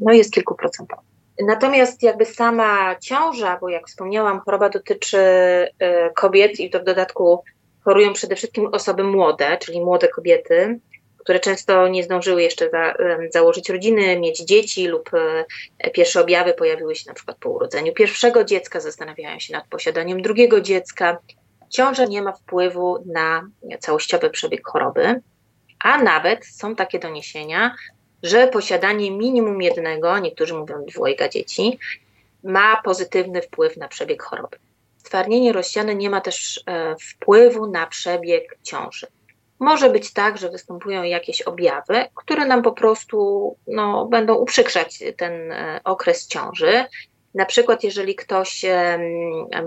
no 0.00 0.12
jest 0.12 0.32
kilkuprocentowe. 0.32 1.02
Natomiast 1.46 2.02
jakby 2.02 2.24
sama 2.24 2.96
ciąża, 2.96 3.58
bo 3.60 3.68
jak 3.68 3.86
wspomniałam, 3.86 4.40
choroba 4.40 4.68
dotyczy 4.68 5.18
kobiet 6.14 6.60
i 6.60 6.70
to 6.70 6.80
w 6.80 6.84
dodatku 6.84 7.42
chorują 7.84 8.12
przede 8.12 8.36
wszystkim 8.36 8.66
osoby 8.72 9.04
młode, 9.04 9.58
czyli 9.58 9.80
młode 9.80 10.08
kobiety, 10.08 10.80
które 11.18 11.40
często 11.40 11.88
nie 11.88 12.02
zdążyły 12.02 12.42
jeszcze 12.42 12.70
za, 12.70 12.94
założyć 13.32 13.70
rodziny, 13.70 14.20
mieć 14.20 14.38
dzieci 14.38 14.86
lub 14.86 15.10
e, 15.78 15.90
pierwsze 15.90 16.20
objawy 16.20 16.54
pojawiły 16.54 16.96
się 16.96 17.04
na 17.06 17.14
przykład 17.14 17.36
po 17.38 17.50
urodzeniu 17.50 17.92
pierwszego 17.92 18.44
dziecka, 18.44 18.80
zastanawiają 18.80 19.38
się 19.38 19.52
nad 19.52 19.66
posiadaniem 19.68 20.22
drugiego 20.22 20.60
dziecka. 20.60 21.18
Ciąża 21.70 22.04
nie 22.04 22.22
ma 22.22 22.32
wpływu 22.32 23.04
na 23.06 23.48
całościowy 23.80 24.30
przebieg 24.30 24.66
choroby, 24.66 25.20
a 25.80 26.02
nawet 26.02 26.46
są 26.46 26.76
takie 26.76 26.98
doniesienia, 26.98 27.74
że 28.22 28.48
posiadanie 28.48 29.10
minimum 29.10 29.62
jednego, 29.62 30.18
niektórzy 30.18 30.54
mówią 30.54 30.84
dwojga 30.84 31.28
dzieci, 31.28 31.78
ma 32.44 32.82
pozytywny 32.82 33.42
wpływ 33.42 33.76
na 33.76 33.88
przebieg 33.88 34.22
choroby. 34.22 34.56
Stwardnienie 34.96 35.52
rozsiane 35.52 35.94
nie 35.94 36.10
ma 36.10 36.20
też 36.20 36.62
e, 36.66 36.96
wpływu 37.00 37.70
na 37.70 37.86
przebieg 37.86 38.58
ciąży. 38.62 39.06
Może 39.58 39.90
być 39.90 40.12
tak, 40.12 40.38
że 40.38 40.50
występują 40.50 41.02
jakieś 41.02 41.42
objawy, 41.42 42.04
które 42.14 42.46
nam 42.46 42.62
po 42.62 42.72
prostu 42.72 43.56
no, 43.66 44.06
będą 44.06 44.34
uprzykrzać 44.34 45.02
ten 45.16 45.52
e, 45.52 45.80
okres 45.84 46.26
ciąży. 46.26 46.84
Na 47.34 47.46
przykład, 47.46 47.84
jeżeli 47.84 48.14
ktoś 48.14 48.64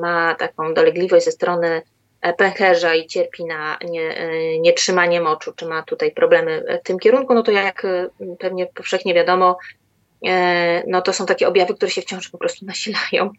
ma 0.02 0.36
taką 0.36 0.74
dolegliwość 0.74 1.26
ze 1.26 1.32
strony 1.32 1.68
e, 1.68 1.82
pęcherza 2.38 2.96
i 2.96 3.08
cierpi 3.08 3.46
na 3.46 3.78
nie, 3.90 4.18
e, 4.18 4.60
nietrzymanie 4.60 5.22
moczu, 5.22 5.54
czy 5.56 5.66
ma 5.66 5.84
tutaj 5.84 6.12
problemy 6.12 6.80
w 6.84 6.88
tym 6.88 7.00
kierunku, 7.00 7.34
no 7.34 7.44
to 7.44 7.52
jak 7.52 7.88
pewnie 8.40 8.66
powszechnie 8.66 9.14
wiadomo, 9.14 9.58
no 10.88 11.02
to 11.02 11.14
są 11.14 11.26
takie 11.26 11.48
objawy, 11.48 11.74
które 11.74 11.92
się 11.92 12.02
w 12.02 12.06
ciąży 12.06 12.32
po 12.32 12.38
prostu 12.38 12.66
nasilają, 12.66 13.30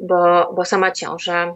bo, 0.00 0.52
bo 0.54 0.64
sama 0.64 0.90
ciąża 0.90 1.54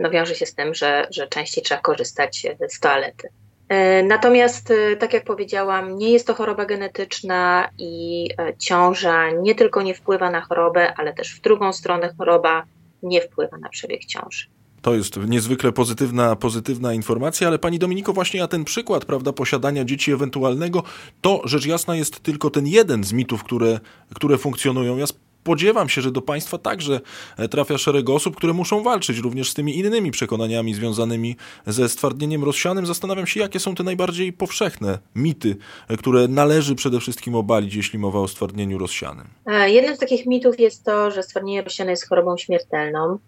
no 0.00 0.10
wiąże 0.10 0.34
się 0.34 0.46
z 0.46 0.54
tym, 0.54 0.74
że, 0.74 1.06
że 1.10 1.26
częściej 1.26 1.64
trzeba 1.64 1.80
korzystać 1.80 2.46
z 2.68 2.80
toalety. 2.80 3.28
E, 3.68 4.02
natomiast, 4.02 4.70
e, 4.70 4.96
tak 4.96 5.12
jak 5.12 5.24
powiedziałam, 5.24 5.98
nie 5.98 6.12
jest 6.12 6.26
to 6.26 6.34
choroba 6.34 6.64
genetyczna 6.64 7.70
i 7.78 8.28
e, 8.38 8.56
ciąża 8.56 9.30
nie 9.30 9.54
tylko 9.54 9.82
nie 9.82 9.94
wpływa 9.94 10.30
na 10.30 10.40
chorobę, 10.40 10.94
ale 10.96 11.14
też 11.14 11.36
w 11.36 11.40
drugą 11.40 11.72
stronę 11.72 12.14
choroba 12.18 12.64
nie 13.02 13.20
wpływa 13.20 13.58
na 13.58 13.68
przebieg 13.68 14.04
ciąży. 14.04 14.46
To 14.86 14.94
jest 14.94 15.16
niezwykle 15.16 15.72
pozytywna, 15.72 16.36
pozytywna 16.36 16.94
informacja, 16.94 17.48
ale 17.48 17.58
pani 17.58 17.78
Dominiko, 17.78 18.12
właśnie 18.12 18.42
a 18.42 18.48
ten 18.48 18.64
przykład, 18.64 19.04
prawda, 19.04 19.32
posiadania 19.32 19.84
dzieci 19.84 20.12
ewentualnego, 20.12 20.82
to 21.20 21.42
rzecz 21.44 21.66
jasna 21.66 21.96
jest 21.96 22.20
tylko 22.20 22.50
ten 22.50 22.66
jeden 22.66 23.04
z 23.04 23.12
mitów, 23.12 23.44
które, 23.44 23.80
które 24.14 24.38
funkcjonują. 24.38 24.96
Ja 24.96 25.06
spodziewam 25.06 25.88
się, 25.88 26.00
że 26.00 26.12
do 26.12 26.22
państwa 26.22 26.58
także 26.58 27.00
e, 27.36 27.48
trafia 27.48 27.78
szereg 27.78 28.10
osób, 28.10 28.36
które 28.36 28.52
muszą 28.52 28.82
walczyć 28.82 29.18
również 29.18 29.50
z 29.50 29.54
tymi 29.54 29.78
innymi 29.78 30.10
przekonaniami 30.10 30.74
związanymi 30.74 31.36
ze 31.66 31.88
stwardnieniem 31.88 32.44
rozsianym. 32.44 32.86
Zastanawiam 32.86 33.26
się, 33.26 33.40
jakie 33.40 33.60
są 33.60 33.74
te 33.74 33.82
najbardziej 33.82 34.32
powszechne 34.32 34.98
mity, 35.14 35.56
e, 35.88 35.96
które 35.96 36.28
należy 36.28 36.74
przede 36.74 37.00
wszystkim 37.00 37.34
obalić, 37.34 37.74
jeśli 37.74 37.98
mowa 37.98 38.20
o 38.20 38.28
stwardnieniu 38.28 38.78
rozsianym. 38.78 39.26
E, 39.46 39.70
jednym 39.70 39.96
z 39.96 39.98
takich 39.98 40.26
mitów 40.26 40.60
jest 40.60 40.84
to, 40.84 41.10
że 41.10 41.22
stwardnienie 41.22 41.62
rozsiane 41.62 41.90
jest 41.90 42.08
chorobą 42.08 42.36
śmiertelną 42.36 43.18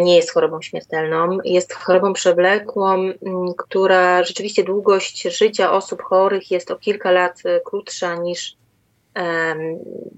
nie 0.00 0.16
jest 0.16 0.32
chorobą 0.32 0.62
śmiertelną, 0.62 1.38
jest 1.44 1.72
chorobą 1.72 2.12
przewlekłą, 2.12 3.12
która 3.58 4.24
rzeczywiście 4.24 4.64
długość 4.64 5.22
życia 5.22 5.72
osób 5.72 6.02
chorych 6.02 6.50
jest 6.50 6.70
o 6.70 6.76
kilka 6.76 7.10
lat 7.10 7.42
krótsza 7.64 8.16
niż 8.16 8.56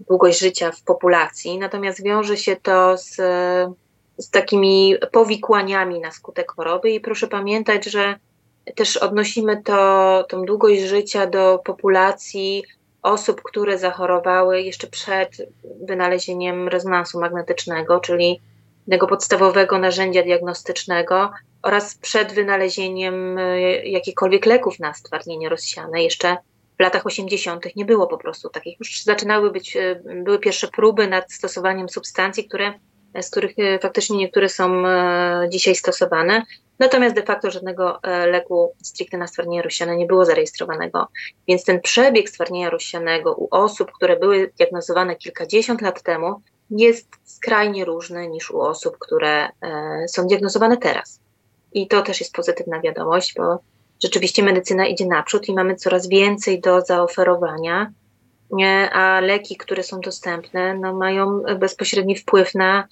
długość 0.08 0.38
życia 0.38 0.72
w 0.72 0.82
populacji, 0.82 1.58
natomiast 1.58 2.02
wiąże 2.02 2.36
się 2.36 2.56
to 2.56 2.98
z, 2.98 3.16
z 4.18 4.30
takimi 4.30 4.96
powikłaniami 5.12 6.00
na 6.00 6.10
skutek 6.10 6.52
choroby 6.52 6.90
i 6.90 7.00
proszę 7.00 7.26
pamiętać, 7.28 7.84
że 7.84 8.14
też 8.76 8.96
odnosimy 8.96 9.62
to, 9.62 10.24
tą 10.28 10.44
długość 10.44 10.82
życia 10.82 11.26
do 11.26 11.60
populacji 11.64 12.64
osób, 13.02 13.42
które 13.42 13.78
zachorowały 13.78 14.62
jeszcze 14.62 14.86
przed 14.86 15.36
wynalezieniem 15.80 16.68
rezonansu 16.68 17.20
magnetycznego, 17.20 18.00
czyli 18.00 18.40
tego 18.90 19.06
podstawowego 19.06 19.78
narzędzia 19.78 20.22
diagnostycznego 20.22 21.30
oraz 21.62 21.94
przed 21.94 22.32
wynalezieniem 22.32 23.38
e, 23.38 23.60
jakichkolwiek 23.88 24.46
leków 24.46 24.78
na 24.78 24.94
stwardnienie 24.94 25.48
rozsiane, 25.48 26.02
jeszcze 26.02 26.36
w 26.78 26.82
latach 26.82 27.06
80. 27.06 27.76
nie 27.76 27.84
było 27.84 28.06
po 28.06 28.18
prostu 28.18 28.48
takich. 28.48 28.78
Już 28.78 29.02
zaczynały 29.02 29.50
być, 29.50 29.76
e, 29.76 30.00
były 30.24 30.38
pierwsze 30.38 30.68
próby 30.68 31.08
nad 31.08 31.32
stosowaniem 31.32 31.88
substancji, 31.88 32.48
które, 32.48 32.72
z 33.20 33.30
których 33.30 33.58
e, 33.58 33.78
faktycznie 33.78 34.16
niektóre 34.16 34.48
są 34.48 34.86
e, 34.86 35.46
dzisiaj 35.48 35.74
stosowane. 35.74 36.42
Natomiast 36.78 37.14
de 37.14 37.22
facto 37.22 37.50
żadnego 37.50 38.00
leku 38.26 38.72
stricte 38.82 39.18
na 39.18 39.26
stwardnienie 39.26 39.62
rozsiane 39.62 39.96
nie 39.96 40.06
było 40.06 40.24
zarejestrowanego. 40.24 41.08
Więc 41.48 41.64
ten 41.64 41.80
przebieg 41.80 42.28
stwardnienia 42.28 42.70
rozsianego 42.70 43.34
u 43.34 43.48
osób, 43.50 43.92
które 43.92 44.16
były 44.16 44.52
diagnozowane 44.58 45.16
kilkadziesiąt 45.16 45.80
lat 45.82 46.02
temu, 46.02 46.42
jest 46.76 47.08
skrajnie 47.24 47.84
różny 47.84 48.28
niż 48.28 48.50
u 48.50 48.60
osób, 48.60 48.96
które 48.98 49.48
są 50.08 50.26
diagnozowane 50.26 50.76
teraz. 50.76 51.20
I 51.72 51.88
to 51.88 52.02
też 52.02 52.20
jest 52.20 52.32
pozytywna 52.32 52.80
wiadomość, 52.80 53.34
bo 53.36 53.58
rzeczywiście 54.02 54.42
medycyna 54.42 54.86
idzie 54.86 55.06
naprzód 55.06 55.48
i 55.48 55.54
mamy 55.54 55.76
coraz 55.76 56.08
więcej 56.08 56.60
do 56.60 56.80
zaoferowania, 56.80 57.92
a 58.92 59.20
leki, 59.20 59.56
które 59.56 59.82
są 59.82 60.00
dostępne, 60.00 60.74
no, 60.74 60.94
mają 60.94 61.42
bezpośredni 61.58 62.16
wpływ 62.16 62.54
na 62.54 62.88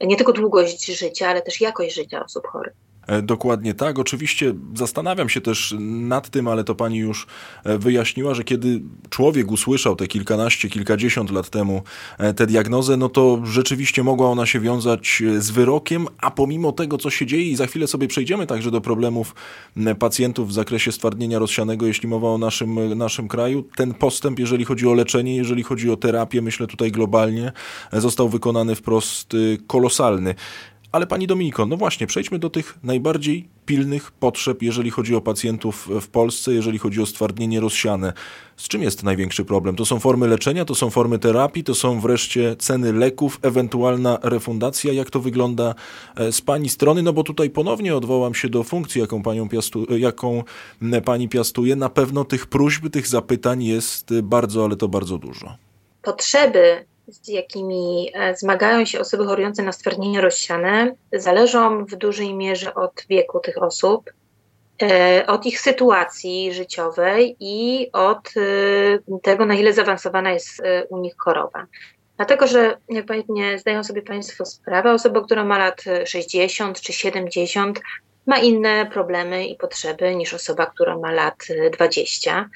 nie 0.00 0.16
tylko 0.16 0.32
długość 0.32 0.86
życia, 0.86 1.28
ale 1.28 1.42
też 1.42 1.60
jakość 1.60 1.94
życia 1.94 2.24
osób 2.24 2.46
chorych. 2.46 2.74
E, 3.06 3.22
dokładnie 3.22 3.74
tak. 3.74 3.98
Oczywiście 3.98 4.54
zastanawiam 4.74 5.28
się 5.28 5.40
też 5.40 5.74
nad 5.80 6.30
tym, 6.30 6.48
ale 6.48 6.64
to 6.64 6.74
pani 6.74 6.98
już 6.98 7.26
e, 7.64 7.78
wyjaśniła, 7.78 8.34
że 8.34 8.44
kiedy 8.44 8.80
człowiek 9.10 9.50
usłyszał 9.50 9.96
te 9.96 10.06
kilkanaście, 10.06 10.68
kilkadziesiąt 10.68 11.30
lat 11.30 11.50
temu 11.50 11.82
e, 12.18 12.34
tę 12.34 12.46
diagnozę, 12.46 12.96
no 12.96 13.08
to 13.08 13.40
rzeczywiście 13.44 14.02
mogła 14.02 14.30
ona 14.30 14.46
się 14.46 14.60
wiązać 14.60 15.22
z 15.38 15.50
wyrokiem, 15.50 16.06
a 16.20 16.30
pomimo 16.30 16.72
tego, 16.72 16.98
co 16.98 17.10
się 17.10 17.26
dzieje, 17.26 17.50
i 17.50 17.56
za 17.56 17.66
chwilę 17.66 17.86
sobie 17.86 18.08
przejdziemy 18.08 18.46
także 18.46 18.70
do 18.70 18.80
problemów 18.80 19.34
pacjentów 19.98 20.48
w 20.48 20.52
zakresie 20.52 20.92
stwardnienia 20.92 21.38
rozsianego, 21.38 21.86
jeśli 21.86 22.08
mowa 22.08 22.28
o 22.28 22.38
naszym, 22.38 22.98
naszym 22.98 23.28
kraju, 23.28 23.64
ten 23.76 23.94
postęp, 23.94 24.38
jeżeli 24.38 24.64
chodzi 24.64 24.88
o 24.88 24.94
leczenie, 24.94 25.36
jeżeli 25.36 25.62
chodzi 25.62 25.90
o 25.90 25.96
terapię, 25.96 26.42
myślę 26.42 26.66
tutaj 26.66 26.92
globalnie, 26.92 27.52
został 27.92 28.28
wykonany 28.28 28.74
wprost 28.74 29.36
kolosalny. 29.66 30.34
Ale 30.94 31.06
pani 31.06 31.26
Dominiko, 31.26 31.66
no 31.66 31.76
właśnie, 31.76 32.06
przejdźmy 32.06 32.38
do 32.38 32.50
tych 32.50 32.78
najbardziej 32.82 33.48
pilnych 33.66 34.12
potrzeb, 34.12 34.62
jeżeli 34.62 34.90
chodzi 34.90 35.14
o 35.14 35.20
pacjentów 35.20 35.88
w 36.00 36.08
Polsce, 36.08 36.54
jeżeli 36.54 36.78
chodzi 36.78 37.02
o 37.02 37.06
stwardnienie 37.06 37.60
rozsiane. 37.60 38.12
Z 38.56 38.68
czym 38.68 38.82
jest 38.82 39.02
największy 39.02 39.44
problem? 39.44 39.76
To 39.76 39.84
są 39.84 40.00
formy 40.00 40.28
leczenia, 40.28 40.64
to 40.64 40.74
są 40.74 40.90
formy 40.90 41.18
terapii, 41.18 41.64
to 41.64 41.74
są 41.74 42.00
wreszcie 42.00 42.56
ceny 42.56 42.92
leków, 42.92 43.38
ewentualna 43.42 44.18
refundacja. 44.22 44.92
Jak 44.92 45.10
to 45.10 45.20
wygląda 45.20 45.74
e, 46.16 46.32
z 46.32 46.40
pani 46.40 46.68
strony? 46.68 47.02
No 47.02 47.12
bo 47.12 47.22
tutaj 47.22 47.50
ponownie 47.50 47.96
odwołam 47.96 48.34
się 48.34 48.48
do 48.48 48.62
funkcji, 48.62 49.00
jaką, 49.00 49.22
panią 49.22 49.48
piastu, 49.48 49.86
e, 49.90 49.98
jaką 49.98 50.42
pani 51.04 51.28
piastuje. 51.28 51.76
Na 51.76 51.88
pewno 51.88 52.24
tych 52.24 52.46
próśb, 52.46 52.90
tych 52.92 53.06
zapytań 53.08 53.64
jest 53.64 54.20
bardzo, 54.22 54.64
ale 54.64 54.76
to 54.76 54.88
bardzo 54.88 55.18
dużo. 55.18 55.56
Potrzeby 56.02 56.86
z 57.08 57.28
jakimi 57.28 58.10
e, 58.14 58.36
zmagają 58.36 58.84
się 58.84 59.00
osoby 59.00 59.26
chorujące 59.26 59.62
na 59.62 59.72
stwardnienie 59.72 60.20
rozsiane, 60.20 60.94
zależą 61.12 61.84
w 61.84 61.96
dużej 61.96 62.34
mierze 62.34 62.74
od 62.74 63.04
wieku 63.08 63.40
tych 63.40 63.62
osób, 63.62 64.10
e, 64.82 65.24
od 65.26 65.46
ich 65.46 65.60
sytuacji 65.60 66.54
życiowej 66.54 67.36
i 67.40 67.88
od 67.92 68.30
e, 68.36 69.18
tego, 69.22 69.46
na 69.46 69.54
ile 69.54 69.72
zaawansowana 69.72 70.32
jest 70.32 70.62
u 70.88 70.98
nich 70.98 71.14
choroba. 71.18 71.66
Dlatego, 72.16 72.46
że 72.46 72.76
jak 72.88 73.06
pewnie 73.06 73.58
zdają 73.58 73.84
sobie 73.84 74.02
Państwo 74.02 74.46
sprawę, 74.46 74.92
osoba, 74.92 75.20
która 75.20 75.44
ma 75.44 75.58
lat 75.58 75.84
60 76.04 76.80
czy 76.80 76.92
70, 76.92 77.80
ma 78.26 78.38
inne 78.38 78.86
problemy 78.86 79.46
i 79.46 79.56
potrzeby 79.56 80.14
niż 80.14 80.34
osoba, 80.34 80.66
która 80.66 80.98
ma 80.98 81.12
lat 81.12 81.46
20. 81.72 82.50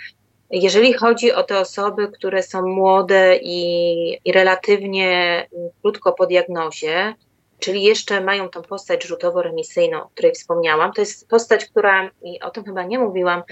Jeżeli 0.50 0.92
chodzi 0.92 1.32
o 1.32 1.42
te 1.42 1.58
osoby, 1.58 2.08
które 2.08 2.42
są 2.42 2.62
młode 2.66 3.36
i, 3.42 4.18
i 4.24 4.32
relatywnie 4.32 5.46
krótko 5.82 6.12
po 6.12 6.26
diagnozie, 6.26 7.14
czyli 7.58 7.82
jeszcze 7.82 8.20
mają 8.20 8.48
tą 8.48 8.62
postać 8.62 9.04
rzutowo-remisyjną, 9.04 10.02
o 10.02 10.08
której 10.08 10.32
wspomniałam, 10.32 10.92
to 10.92 11.00
jest 11.00 11.28
postać, 11.28 11.64
która, 11.64 12.10
i 12.22 12.40
o 12.40 12.50
tym 12.50 12.64
chyba 12.64 12.82
nie 12.82 12.98
mówiłam, 12.98 13.42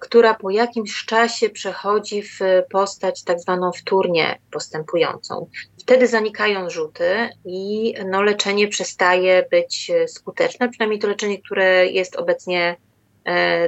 która 0.00 0.34
po 0.34 0.50
jakimś 0.50 1.04
czasie 1.04 1.50
przechodzi 1.50 2.22
w 2.22 2.38
postać 2.70 3.24
tak 3.24 3.40
zwaną 3.40 3.72
wtórnie 3.72 4.38
postępującą. 4.50 5.48
Wtedy 5.80 6.06
zanikają 6.06 6.70
rzuty 6.70 7.28
i 7.44 7.94
no, 8.06 8.22
leczenie 8.22 8.68
przestaje 8.68 9.46
być 9.50 9.92
skuteczne, 10.06 10.68
przynajmniej 10.68 11.00
to 11.00 11.08
leczenie, 11.08 11.42
które 11.42 11.86
jest 11.86 12.16
obecnie 12.16 12.76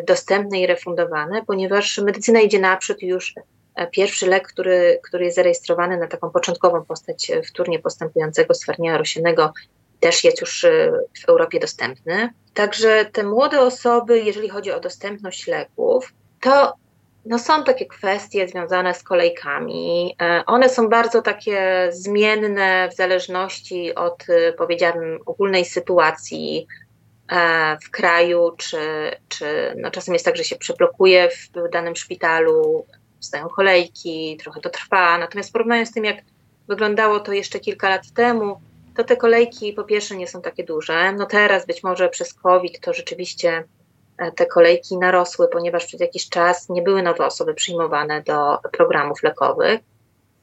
dostępne 0.06 0.60
i 0.60 0.66
refundowane, 0.66 1.42
ponieważ 1.46 1.98
medycyna 1.98 2.40
idzie 2.40 2.58
naprzód 2.58 3.02
już 3.02 3.34
e, 3.74 3.86
pierwszy 3.86 4.26
lek, 4.26 4.48
który, 4.48 5.00
który 5.02 5.24
jest 5.24 5.36
zarejestrowany 5.36 5.96
na 5.98 6.06
taką 6.06 6.30
początkową 6.30 6.84
postać 6.84 7.30
e, 7.30 7.42
wtórnie 7.42 7.78
postępującego 7.78 8.54
stwardnienia 8.54 8.98
rosiennego, 8.98 9.52
też 10.00 10.24
jest 10.24 10.40
już 10.40 10.66
w 11.24 11.28
Europie 11.28 11.60
dostępny. 11.60 12.28
Także 12.54 13.04
te 13.12 13.24
młode 13.24 13.60
osoby, 13.60 14.20
jeżeli 14.20 14.48
chodzi 14.48 14.72
o 14.72 14.80
dostępność 14.80 15.46
leków, 15.46 16.12
to 16.40 16.74
no 17.26 17.38
są 17.38 17.64
takie 17.64 17.86
kwestie 17.86 18.48
związane 18.48 18.94
z 18.94 19.02
kolejkami. 19.02 20.16
One 20.46 20.68
są 20.68 20.88
bardzo 20.88 21.22
takie 21.22 21.88
zmienne 21.90 22.88
w 22.92 22.96
zależności 22.96 23.94
od, 23.94 24.26
powiedziałabym, 24.56 25.18
ogólnej 25.26 25.64
sytuacji 25.64 26.66
E, 26.66 26.87
w 27.84 27.90
kraju, 27.90 28.50
czy, 28.56 28.78
czy 29.28 29.74
no 29.76 29.90
czasem 29.90 30.14
jest 30.14 30.24
tak, 30.24 30.36
że 30.36 30.44
się 30.44 30.56
przeblokuje 30.56 31.28
w 31.30 31.70
danym 31.72 31.96
szpitalu, 31.96 32.86
wstają 33.20 33.48
kolejki, 33.48 34.36
trochę 34.42 34.60
to 34.60 34.70
trwa. 34.70 35.18
Natomiast 35.18 35.52
porównując 35.52 35.88
z 35.88 35.92
tym, 35.92 36.04
jak 36.04 36.16
wyglądało 36.68 37.20
to 37.20 37.32
jeszcze 37.32 37.60
kilka 37.60 37.88
lat 37.88 38.12
temu, 38.14 38.60
to 38.96 39.04
te 39.04 39.16
kolejki 39.16 39.72
po 39.72 39.84
pierwsze 39.84 40.16
nie 40.16 40.26
są 40.26 40.42
takie 40.42 40.64
duże. 40.64 41.12
No 41.12 41.26
teraz 41.26 41.66
być 41.66 41.82
może 41.82 42.08
przez 42.08 42.34
COVID 42.34 42.80
to 42.80 42.94
rzeczywiście 42.94 43.64
e, 44.18 44.32
te 44.32 44.46
kolejki 44.46 44.98
narosły, 44.98 45.48
ponieważ 45.48 45.86
przez 45.86 46.00
jakiś 46.00 46.28
czas 46.28 46.68
nie 46.68 46.82
były 46.82 47.02
nowe 47.02 47.26
osoby 47.26 47.54
przyjmowane 47.54 48.22
do 48.22 48.58
programów 48.72 49.22
lekowych. 49.22 49.80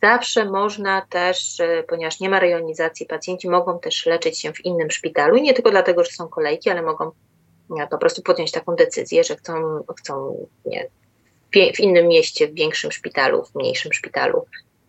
Zawsze 0.03 0.45
można 0.45 1.01
też, 1.09 1.59
e, 1.59 1.83
ponieważ 1.83 2.19
nie 2.19 2.29
ma 2.29 2.39
rejonizacji, 2.39 3.05
pacjenci 3.05 3.49
mogą 3.49 3.79
też 3.79 4.05
leczyć 4.05 4.39
się 4.39 4.53
w 4.53 4.65
innym 4.65 4.91
szpitalu 4.91 5.37
nie 5.37 5.53
tylko 5.53 5.71
dlatego, 5.71 6.03
że 6.03 6.11
są 6.11 6.27
kolejki, 6.27 6.69
ale 6.69 6.81
mogą 6.81 7.11
po 7.91 7.97
prostu 7.97 8.21
podjąć 8.21 8.51
taką 8.51 8.75
decyzję, 8.75 9.23
że 9.23 9.35
chcą, 9.35 9.83
chcą 9.99 10.47
nie, 10.65 10.89
w 11.73 11.79
innym 11.79 12.07
mieście, 12.07 12.47
w 12.47 12.53
większym 12.53 12.91
szpitalu, 12.91 13.43
w 13.45 13.55
mniejszym 13.55 13.93
szpitalu 13.93 14.45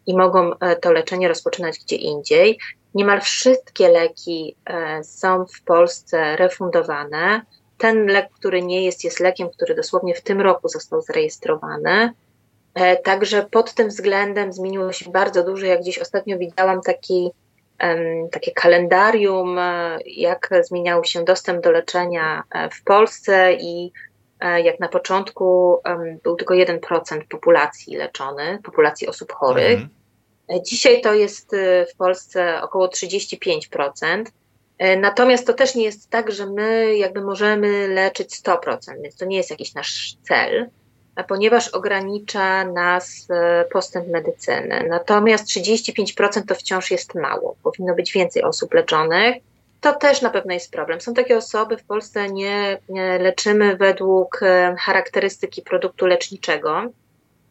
i 0.07 0.17
mogą 0.17 0.59
e, 0.59 0.77
to 0.77 0.93
leczenie 0.93 1.29
rozpoczynać 1.29 1.79
gdzie 1.79 1.97
indziej. 1.97 2.59
Niemal 2.95 3.21
wszystkie 3.21 3.89
leki 3.89 4.57
e, 4.67 5.05
są 5.05 5.47
w 5.47 5.63
Polsce 5.63 6.37
refundowane. 6.37 7.43
Ten 7.79 8.07
lek, 8.07 8.29
który 8.33 8.63
nie 8.63 8.85
jest, 8.85 9.05
jest 9.05 9.21
lekiem, 9.21 9.51
który 9.51 9.75
dosłownie 9.75 10.15
w 10.15 10.23
tym 10.23 10.41
roku 10.41 10.69
został 10.69 11.03
zarejestrowany. 11.03 12.13
E, 12.77 12.97
także 12.97 13.47
pod 13.51 13.75
tym 13.75 13.89
względem 13.89 14.53
zmieniło 14.53 14.93
się 14.93 15.11
bardzo 15.11 15.45
dużo. 15.45 15.67
Jak 15.67 15.81
gdzieś 15.81 15.99
ostatnio 15.99 16.39
widziałam 16.39 16.81
taki, 16.81 17.31
takie 18.31 18.53
kalendarium, 18.53 19.59
e, 19.59 19.99
jak 20.07 20.51
zmieniał 20.63 21.05
się 21.05 21.25
dostęp 21.25 21.65
do 21.65 21.71
leczenia 21.71 22.43
e, 22.51 22.71
w 22.71 22.83
Polsce 22.83 23.55
i 23.55 23.93
jak 24.65 24.81
na 24.81 24.89
początku 24.89 25.79
był 26.23 26.37
tylko 26.37 26.55
1% 26.55 27.21
populacji 27.29 27.97
leczony, 27.97 28.59
populacji 28.65 29.09
osób 29.09 29.33
chorych. 29.33 29.81
Mhm. 29.81 30.65
Dzisiaj 30.65 31.01
to 31.01 31.15
jest 31.15 31.57
w 31.95 31.97
Polsce 31.97 32.63
około 32.63 32.87
35%. 32.87 34.25
Natomiast 34.99 35.47
to 35.47 35.55
też 35.55 35.75
nie 35.75 35.85
jest 35.85 36.11
tak, 36.11 36.33
że 36.33 36.47
my 36.47 36.97
jakby 36.97 37.21
możemy 37.21 37.89
leczyć 37.89 38.43
100%, 38.43 38.79
więc 39.03 39.17
to 39.17 39.25
nie 39.25 39.37
jest 39.37 39.51
jakiś 39.51 39.75
nasz 39.75 40.17
cel 40.23 40.71
ponieważ 41.25 41.69
ogranicza 41.69 42.65
nas 42.65 43.27
e, 43.31 43.65
postęp 43.65 44.09
medycyny. 44.09 44.87
Natomiast 44.89 45.47
35% 45.47 46.43
to 46.49 46.55
wciąż 46.55 46.91
jest 46.91 47.15
mało. 47.15 47.57
Powinno 47.63 47.95
być 47.95 48.13
więcej 48.13 48.43
osób 48.43 48.75
leczonych. 48.75 49.37
To 49.81 49.95
też 49.95 50.23
na 50.23 50.31
pewno 50.31 50.55
jest 50.55 50.73
problem. 50.73 51.01
Są 51.01 51.15
takie 51.15 51.37
osoby, 51.37 51.77
w 51.77 51.85
Polsce 51.85 52.29
nie, 52.29 52.79
nie 52.89 53.19
leczymy 53.19 53.77
według 53.77 54.41
e, 54.43 54.77
charakterystyki 54.79 55.63
produktu 55.63 56.07
leczniczego. 56.07 56.83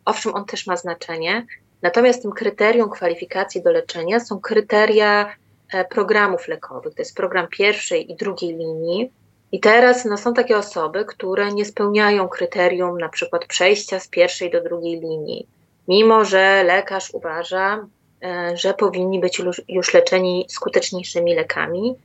Owszem, 0.06 0.36
on 0.36 0.46
też 0.46 0.68
ma 0.68 0.78
znaczenie. 0.78 1.46
Natomiast 1.82 2.22
tym 2.22 2.32
kryterium 2.32 2.90
kwalifikacji 2.90 3.64
do 3.64 3.72
leczenia 3.72 4.20
są 4.20 4.40
kryteria 4.40 5.36
e, 5.74 5.86
programów 5.86 6.48
lekowych. 6.48 6.96
To 6.96 7.02
jest 7.02 7.16
program 7.16 7.48
pierwszej 7.48 8.12
i 8.12 8.16
drugiej 8.16 8.58
linii 8.58 9.12
i 9.52 9.60
teraz 9.60 10.06
no, 10.06 10.18
są 10.18 10.34
takie 10.34 10.58
osoby, 10.58 11.06
które 11.06 11.54
nie 11.54 11.66
spełniają 11.66 12.28
kryterium 12.28 12.98
na 12.98 13.10
przykład 13.10 13.46
przejścia 13.46 14.00
z 14.00 14.08
pierwszej 14.08 14.52
do 14.52 14.62
drugiej 14.62 15.00
linii, 15.00 15.48
mimo 15.88 16.26
że 16.26 16.64
lekarz 16.64 17.14
uważa, 17.14 17.88
e, 18.24 18.58
że 18.58 18.74
powinni 18.74 19.20
być 19.20 19.42
już 19.70 19.94
leczeni 19.94 20.46
skuteczniejszymi 20.50 21.36
lekami. 21.36 21.96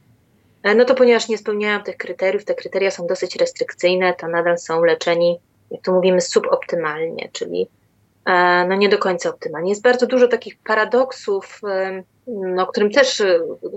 E, 0.62 0.74
no 0.74 0.84
to 0.84 0.94
ponieważ 0.94 1.28
nie 1.28 1.38
spełniają 1.38 1.82
tych 1.82 1.96
kryteriów, 1.96 2.44
te 2.44 2.54
kryteria 2.54 2.90
są 2.90 3.06
dosyć 3.06 3.36
restrykcyjne, 3.36 4.14
to 4.14 4.28
nadal 4.28 4.58
są 4.58 4.84
leczeni, 4.84 5.38
jak 5.70 5.82
to 5.82 5.92
mówimy, 5.92 6.20
suboptymalnie, 6.20 7.28
czyli 7.32 7.68
e, 8.26 8.66
no 8.68 8.76
nie 8.76 8.88
do 8.88 8.98
końca 8.98 9.30
optymalnie. 9.30 9.70
Jest 9.70 9.82
bardzo 9.82 10.06
dużo 10.06 10.28
takich 10.28 10.58
paradoksów, 10.58 11.60
no, 12.26 12.66
którym 12.66 12.90
też, 12.90 13.22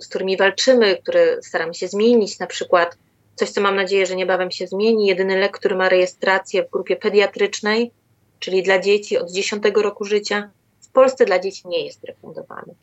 z 0.02 0.08
którymi 0.08 0.38
walczymy, 0.38 0.98
które 0.98 1.44
staramy 1.44 1.74
się 1.74 1.88
zmienić, 1.88 2.40
na 2.40 2.48
przykład 2.48 2.98
Coś, 3.36 3.50
co 3.50 3.62
mam 3.62 3.76
nadzieję, 3.76 4.06
że 4.06 4.16
niebawem 4.16 4.52
się 4.52 4.68
zmieni. 4.68 5.08
Jedyny 5.08 5.38
lek, 5.38 5.52
który 5.52 5.76
ma 5.76 5.90
rejestrację 5.90 6.64
w 6.64 6.70
grupie 6.70 6.96
pediatrycznej, 6.96 7.92
czyli 8.40 8.64
dla 8.64 8.80
dzieci 8.80 9.18
od 9.18 9.32
10 9.32 9.64
roku 9.76 10.06
życia, 10.06 10.50
w 10.82 10.88
Polsce 10.88 11.26
dla 11.26 11.40
dzieci 11.40 11.68
nie 11.68 11.86
jest 11.86 12.04
refundowany. 12.04 12.76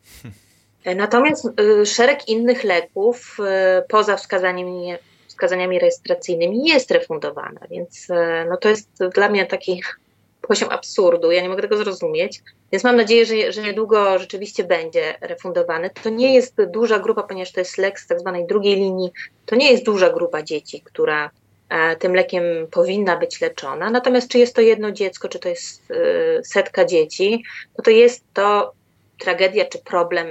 Natomiast 0.96 1.48
szereg 1.84 2.28
innych 2.28 2.64
leków 2.64 3.36
poza 3.88 4.16
wskazaniami, 4.16 4.94
wskazaniami 5.28 5.78
rejestracyjnymi 5.78 6.68
jest 6.68 6.90
refundowana, 6.90 7.60
więc 7.70 8.08
no 8.50 8.56
to 8.56 8.68
jest 8.68 8.88
dla 9.14 9.28
mnie 9.28 9.46
taki 9.46 9.82
poziom 10.50 10.70
absurdu. 10.70 11.30
Ja 11.30 11.42
nie 11.42 11.48
mogę 11.48 11.62
tego 11.62 11.76
zrozumieć. 11.76 12.42
Więc 12.72 12.84
mam 12.84 12.96
nadzieję, 12.96 13.26
że, 13.26 13.52
że 13.52 13.62
niedługo 13.62 14.18
rzeczywiście 14.18 14.64
będzie 14.64 15.14
refundowany. 15.20 15.90
To 16.02 16.10
nie 16.10 16.34
jest 16.34 16.56
duża 16.64 16.98
grupa, 16.98 17.22
ponieważ 17.22 17.52
to 17.52 17.60
jest 17.60 17.78
lek 17.78 18.00
z 18.00 18.06
tak 18.06 18.20
zwanej 18.20 18.46
drugiej 18.46 18.76
linii. 18.76 19.10
To 19.46 19.56
nie 19.56 19.72
jest 19.72 19.84
duża 19.84 20.10
grupa 20.10 20.42
dzieci, 20.42 20.82
która 20.84 21.30
e, 21.68 21.96
tym 21.96 22.14
lekiem 22.14 22.42
powinna 22.70 23.16
być 23.16 23.40
leczona. 23.40 23.90
Natomiast 23.90 24.28
czy 24.28 24.38
jest 24.38 24.54
to 24.54 24.60
jedno 24.60 24.92
dziecko, 24.92 25.28
czy 25.28 25.38
to 25.38 25.48
jest 25.48 25.90
e, 25.90 25.94
setka 26.44 26.84
dzieci, 26.84 27.44
no 27.78 27.84
to 27.84 27.90
jest 27.90 28.24
to 28.34 28.72
tragedia 29.18 29.64
czy 29.64 29.78
problem 29.78 30.26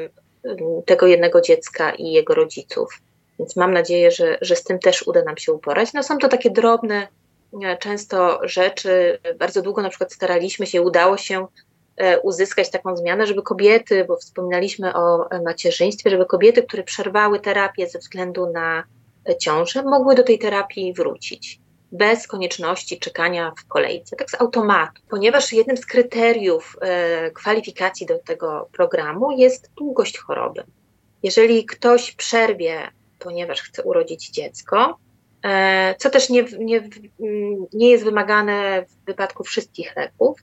tego 0.86 1.08
jednego 1.08 1.42
dziecka 1.42 1.92
i 1.92 2.12
jego 2.12 2.34
rodziców. 2.36 2.90
Więc 3.40 3.56
mam 3.56 3.74
nadzieję, 3.74 4.12
że, 4.12 4.38
że 4.42 4.56
z 4.56 4.64
tym 4.64 4.80
też 4.80 5.08
uda 5.08 5.24
nam 5.24 5.38
się 5.38 5.54
uporać. 5.54 5.94
No 5.94 6.04
są 6.04 6.18
to 6.18 6.28
takie 6.28 6.50
drobne 6.50 7.08
często 7.80 8.40
rzeczy. 8.44 9.20
Bardzo 9.40 9.62
długo 9.62 9.82
na 9.82 9.90
przykład 9.90 10.14
staraliśmy 10.14 10.68
się, 10.68 10.82
udało 10.82 11.18
się 11.18 11.48
e, 11.98 12.20
uzyskać 12.20 12.70
taką 12.70 12.98
zmianę, 12.98 13.28
żeby 13.28 13.42
kobiety, 13.42 14.06
bo 14.06 14.18
wspominaliśmy 14.18 14.94
o 14.94 15.28
macierzyństwie, 15.46 16.10
żeby 16.10 16.26
kobiety, 16.26 16.64
które 16.64 16.84
przerwały 16.84 17.40
terapię 17.40 17.88
ze 17.88 18.00
względu 18.00 18.52
na 18.52 18.84
ciążę, 19.40 19.84
mogły 19.84 20.16
do 20.16 20.24
tej 20.24 20.40
terapii 20.40 20.94
wrócić 20.94 21.60
bez 21.92 22.28
konieczności 22.28 23.00
czekania 23.00 23.52
w 23.58 23.68
kolejce, 23.68 24.16
tak 24.16 24.32
z 24.32 24.42
automatu, 24.42 25.02
ponieważ 25.10 25.54
jednym 25.54 25.78
z 25.78 25.86
kryteriów 25.86 26.78
e, 26.82 27.32
kwalifikacji 27.32 28.06
do 28.06 28.20
tego 28.20 28.70
programu 28.72 29.32
jest 29.32 29.72
długość 29.78 30.18
choroby. 30.18 30.64
Jeżeli 31.24 31.66
ktoś 31.66 32.12
przerwie, 32.12 32.92
ponieważ 33.20 33.62
chce 33.62 33.84
urodzić 33.84 34.30
dziecko, 34.30 34.98
E, 35.09 35.09
co 35.98 36.10
też 36.10 36.30
nie, 36.30 36.44
nie, 36.60 36.90
nie 37.74 37.90
jest 37.90 38.04
wymagane 38.04 38.86
w 38.86 39.06
wypadku 39.06 39.44
wszystkich 39.44 39.96
leków, 39.96 40.40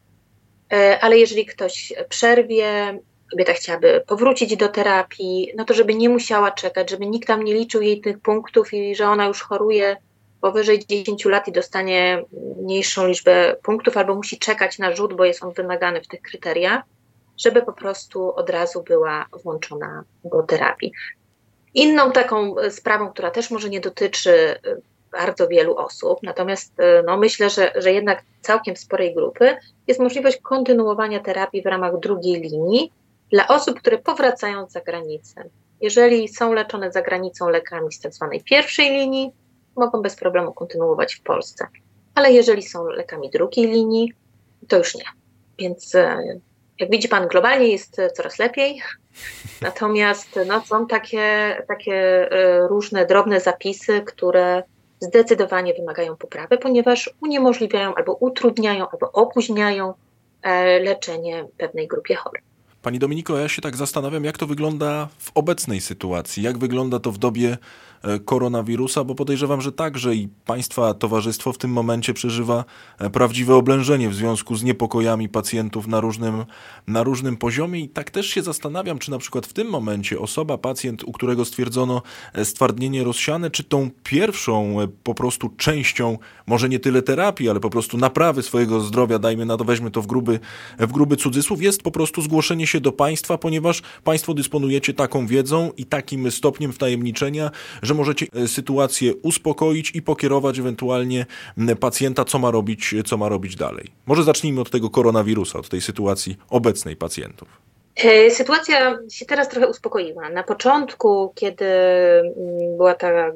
e, 0.73 0.99
ale 1.01 1.19
jeżeli 1.19 1.47
ktoś 1.47 1.93
przerwie, 2.09 2.99
kobieta 3.31 3.53
chciałaby 3.53 4.03
powrócić 4.07 4.57
do 4.57 4.69
terapii, 4.69 5.53
no 5.57 5.65
to 5.65 5.75
żeby 5.75 5.95
nie 5.95 6.09
musiała 6.09 6.51
czekać, 6.51 6.91
żeby 6.91 7.07
nikt 7.07 7.27
tam 7.29 7.45
nie 7.45 7.55
liczył 7.55 7.83
jej 7.83 8.01
tych 8.01 8.19
punktów 8.19 8.75
i 8.75 8.95
że 8.95 9.09
ona 9.09 9.27
już 9.27 9.43
choruje 9.43 9.97
powyżej 10.41 10.87
10 10.87 11.25
lat 11.25 11.49
i 11.49 11.53
dostanie 11.53 12.23
mniejszą 12.63 13.07
liczbę 13.07 13.57
punktów, 13.63 13.97
albo 13.97 14.15
musi 14.15 14.39
czekać 14.39 14.79
na 14.79 14.97
rzut, 14.97 15.17
bo 15.17 15.25
jest 15.25 15.45
on 15.45 15.53
wymagany 15.53 16.01
w 16.01 16.09
tych 16.09 16.23
kryteriach, 16.23 16.83
żeby 17.39 17.63
po 17.63 17.73
prostu 17.73 18.35
od 18.35 18.51
razu 18.51 18.83
była 18.83 19.27
włączona 19.43 20.05
do 20.25 20.43
terapii. 20.43 20.93
Inną 21.77 22.13
taką 22.13 22.59
e, 22.59 22.71
sprawą, 22.71 23.11
która 23.11 23.31
też 23.31 23.51
może 23.51 23.71
nie 23.71 23.81
dotyczy 23.81 24.31
e, 24.33 24.59
bardzo 25.13 25.49
wielu 25.49 25.77
osób, 25.77 26.19
natomiast 26.23 26.81
e, 26.81 27.03
no, 27.07 27.17
myślę, 27.17 27.51
że, 27.51 27.73
że 27.77 27.93
jednak 27.93 28.23
całkiem 28.41 28.77
sporej 28.77 29.15
grupy, 29.15 29.57
jest 29.87 30.01
możliwość 30.01 30.39
kontynuowania 30.43 31.21
terapii 31.21 31.63
w 31.63 31.67
ramach 31.67 31.99
drugiej 31.99 32.41
linii 32.41 32.93
dla 33.31 33.49
osób, 33.49 33.81
które 33.81 33.99
powracają 33.99 34.69
z 34.69 34.73
zagranicy. 34.73 35.51
Jeżeli 35.81 36.29
są 36.29 36.53
leczone 36.53 36.93
za 36.93 37.03
granicą 37.03 37.49
lekami 37.49 37.93
z 37.93 38.01
tzw. 38.01 38.29
Tak 38.33 38.45
pierwszej 38.45 38.91
linii, 38.91 39.33
mogą 39.77 40.03
bez 40.03 40.17
problemu 40.17 40.53
kontynuować 40.53 41.15
w 41.15 41.23
Polsce. 41.23 41.67
Ale 42.15 42.33
jeżeli 42.33 42.63
są 42.63 42.87
lekami 42.87 43.31
drugiej 43.31 43.67
linii, 43.67 44.13
to 44.69 44.79
już 44.79 44.95
nie. 44.95 45.05
Więc 45.59 45.93
jak 46.81 46.91
widzi 46.91 47.09
Pan, 47.09 47.29
globalnie 47.29 47.69
jest 47.69 48.01
coraz 48.17 48.39
lepiej. 48.39 48.83
Natomiast 49.63 50.41
no, 50.47 50.61
są 50.61 50.87
takie, 50.87 51.57
takie 51.69 51.95
e, 52.33 52.69
różne 52.69 53.07
drobne 53.07 53.41
zapisy, 53.41 54.03
które 54.07 54.63
zdecydowanie 55.01 55.75
wymagają 55.75 56.17
poprawy, 56.17 56.59
ponieważ 56.59 57.11
uniemożliwiają 57.21 57.95
albo 57.95 58.15
utrudniają, 58.15 58.89
albo 58.89 59.13
opóźniają 59.13 59.95
e, 60.43 60.79
leczenie 60.81 61.47
pewnej 61.59 61.89
grupie 61.89 62.15
chorych. 62.15 62.43
Pani 62.83 62.99
Dominiko, 62.99 63.39
ja 63.39 63.49
się 63.49 63.63
tak 63.63 63.77
zastanawiam, 63.77 64.25
jak 64.25 64.39
to 64.39 64.47
wygląda 64.47 65.09
w 65.19 65.31
obecnej 65.35 65.81
sytuacji, 65.81 66.43
jak 66.43 66.59
wygląda 66.59 67.01
to 67.01 67.13
w 67.13 67.19
dobie 67.19 67.59
koronawirusa, 68.25 69.05
bo 69.05 69.15
podejrzewam, 69.15 69.61
że 69.61 69.73
także 69.73 70.15
i 70.15 70.29
Państwa 70.45 70.95
towarzystwo 70.95 71.53
w 71.53 71.59
tym 71.59 71.71
momencie 71.71 72.15
przeżywa 72.15 72.65
e, 72.99 73.11
prawdziwe 73.11 73.55
oblężenie 73.55 74.09
w 74.09 74.15
związku 74.15 74.57
z 74.57 74.63
niepokojami 74.63 75.29
pacjentów 75.29 75.87
na 75.87 76.01
różnym, 76.01 76.45
na 76.87 77.03
różnym 77.03 77.37
poziomie. 77.37 77.81
I 77.81 77.89
tak 77.89 78.11
też 78.11 78.27
się 78.27 78.43
zastanawiam, 78.43 78.99
czy 78.99 79.11
na 79.11 79.19
przykład 79.19 79.47
w 79.47 79.53
tym 79.53 79.69
momencie 79.69 80.19
osoba, 80.19 80.59
pacjent, 80.59 81.05
u 81.05 81.13
którego 81.13 81.45
stwierdzono 81.45 82.03
e, 82.33 82.45
stwardnienie 82.45 83.05
rozsiane, 83.05 83.51
czy 83.51 83.65
tą 83.65 83.91
pierwszą 84.03 84.77
po 85.03 85.15
prostu 85.15 85.49
częścią, 85.57 86.19
może 86.47 86.69
nie 86.69 86.79
tyle 86.79 87.03
terapii, 87.03 87.49
ale 87.49 87.61
po 87.61 87.71
prostu 87.71 87.99
naprawy 87.99 88.43
swojego 88.43 88.81
zdrowia, 88.81 89.19
dajmy 89.19 89.47
na 89.47 89.57
to, 89.57 89.65
weźmy 89.65 89.91
to 89.91 90.03
w 90.03 90.07
gruby, 90.07 90.41
w 90.79 90.93
gruby 90.93 91.17
cudzysłów, 91.17 91.63
jest 91.63 91.83
po 91.83 91.91
prostu 91.91 92.23
zgłoszenie 92.23 92.67
się 92.67 92.81
do 92.81 92.93
Państwa, 92.93 93.39
ponieważ 93.39 93.83
Państwo 94.05 94.35
dysponujecie 94.35 94.95
taką 94.95 95.27
wiedzą 95.27 95.71
i 95.77 95.87
takim 95.87 96.31
stopniem 96.31 96.73
wtajemniczenia, 96.73 97.51
że 97.83 97.96
możecie 97.97 98.27
e, 98.35 98.49
sytuację 98.49 99.15
uspokoić 99.15 99.91
i 99.95 100.03
pokierować 100.03 100.59
ewentualnie 100.59 101.27
pacjenta, 101.81 102.25
co 102.25 102.39
ma 102.39 102.51
robić, 102.51 102.95
co 103.05 103.17
ma 103.17 103.29
robić 103.29 103.57
dalej. 103.57 103.87
Może 104.07 104.23
zacznijmy 104.23 104.61
od 104.61 104.71
tego 104.71 104.91
koronawirusa, 104.91 105.59
od 105.59 105.69
tej 105.69 105.81
sytuacji 105.81 106.37
obecnej 106.51 106.97
pacjentów. 106.97 107.49
E, 107.97 108.31
sytuacja 108.31 108.99
się 109.11 109.27
teraz 109.27 109.49
trochę 109.49 109.69
uspokoiła. 109.69 110.31
Na 110.31 110.43
początku, 110.43 111.33
kiedy 111.35 111.65
była 112.77 112.95
ta 112.95 113.33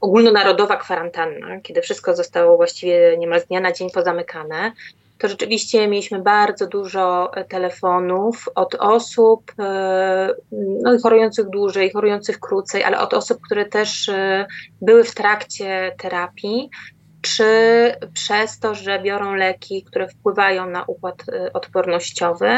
ogólnonarodowa 0.00 0.76
kwarantanna, 0.76 1.60
kiedy 1.60 1.82
wszystko 1.82 2.16
zostało 2.16 2.56
właściwie 2.56 3.16
niemal 3.18 3.40
z 3.40 3.46
dnia 3.46 3.60
na 3.60 3.72
dzień 3.72 3.90
pozamykane, 3.90 4.72
to 5.24 5.28
rzeczywiście 5.28 5.88
mieliśmy 5.88 6.22
bardzo 6.22 6.66
dużo 6.66 7.34
e, 7.34 7.44
telefonów 7.44 8.48
od 8.54 8.74
osób 8.74 9.52
e, 9.58 10.34
no, 10.82 10.98
chorujących 11.02 11.48
dłużej, 11.48 11.90
chorujących 11.92 12.40
krócej, 12.40 12.84
ale 12.84 12.98
od 12.98 13.14
osób, 13.14 13.38
które 13.40 13.64
też 13.64 14.08
e, 14.08 14.46
były 14.80 15.04
w 15.04 15.14
trakcie 15.14 15.94
terapii, 15.98 16.70
czy 17.22 17.44
przez 18.14 18.58
to, 18.58 18.74
że 18.74 19.02
biorą 19.02 19.34
leki, 19.34 19.84
które 19.84 20.08
wpływają 20.08 20.70
na 20.70 20.84
układ 20.86 21.22
odpornościowy, 21.54 22.50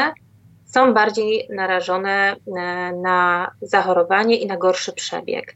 są 0.65 0.93
bardziej 0.93 1.47
narażone 1.49 2.35
na 3.03 3.51
zachorowanie 3.61 4.37
i 4.37 4.47
na 4.47 4.57
gorszy 4.57 4.93
przebieg. 4.93 5.55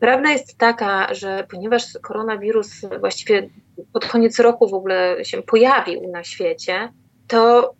Prawda 0.00 0.30
jest 0.30 0.58
taka, 0.58 1.14
że 1.14 1.46
ponieważ 1.50 1.84
koronawirus 2.02 2.70
właściwie 3.00 3.48
pod 3.92 4.06
koniec 4.06 4.38
roku 4.38 4.68
w 4.68 4.74
ogóle 4.74 5.24
się 5.24 5.42
pojawił 5.42 6.10
na 6.12 6.24
świecie, 6.24 6.92
to, 7.28 7.74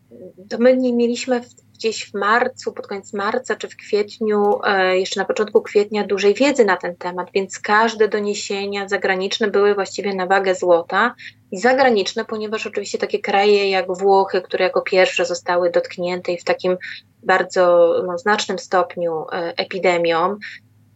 to 0.50 0.58
my 0.58 0.76
nie 0.76 0.92
mieliśmy 0.92 1.40
gdzieś 1.78 2.10
w 2.10 2.14
marcu, 2.14 2.72
pod 2.72 2.86
koniec 2.86 3.12
marca 3.12 3.56
czy 3.56 3.68
w 3.68 3.76
kwietniu, 3.76 4.60
e, 4.64 4.98
jeszcze 4.98 5.20
na 5.20 5.26
początku 5.26 5.62
kwietnia, 5.62 6.06
dużej 6.06 6.34
wiedzy 6.34 6.64
na 6.64 6.76
ten 6.76 6.96
temat, 6.96 7.28
więc 7.34 7.58
każde 7.58 8.08
doniesienia 8.08 8.88
zagraniczne 8.88 9.50
były 9.50 9.74
właściwie 9.74 10.14
na 10.14 10.26
wagę 10.26 10.54
złota. 10.54 11.14
I 11.50 11.58
zagraniczne, 11.58 12.24
ponieważ 12.24 12.66
oczywiście 12.66 12.98
takie 12.98 13.18
kraje 13.18 13.70
jak 13.70 13.86
Włochy, 13.98 14.42
które 14.42 14.64
jako 14.64 14.80
pierwsze 14.80 15.24
zostały 15.24 15.70
dotknięte 15.70 16.32
i 16.32 16.38
w 16.38 16.44
takim 16.44 16.76
bardzo 17.22 17.94
no, 18.06 18.18
znacznym 18.18 18.58
stopniu 18.58 19.26
e, 19.32 19.54
epidemią, 19.56 20.36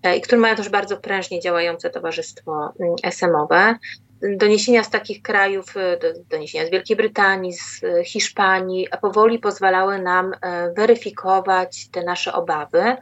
e, 0.03 0.17
i 0.17 0.21
które 0.21 0.41
mają 0.41 0.57
też 0.57 0.69
bardzo 0.69 0.97
prężnie 0.97 1.41
działające 1.41 1.91
towarzystwo 1.91 2.73
mm, 2.81 2.95
SM-owe, 3.03 3.75
doniesienia 4.23 4.85
z 4.85 4.91
takich 4.91 5.23
krajów, 5.23 5.77
e, 5.77 5.99
doniesienia 6.31 6.67
z 6.67 6.71
Wielkiej 6.71 6.97
Brytanii, 6.97 7.53
z 7.53 7.85
e, 7.85 8.05
Hiszpanii, 8.05 8.89
a 8.91 8.97
powoli 8.97 9.39
pozwalały 9.39 10.03
nam 10.03 10.33
e, 10.33 10.73
weryfikować 10.73 11.89
te 11.89 12.05
nasze 12.05 12.33
obawy, 12.33 12.97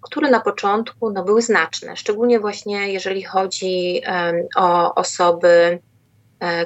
które 0.00 0.30
na 0.30 0.40
początku 0.40 1.10
no, 1.10 1.24
były 1.24 1.42
znaczne, 1.42 1.96
szczególnie 1.96 2.40
właśnie 2.40 2.92
jeżeli 2.92 3.22
chodzi 3.22 4.02
o 4.56 4.94
osoby, 4.94 5.78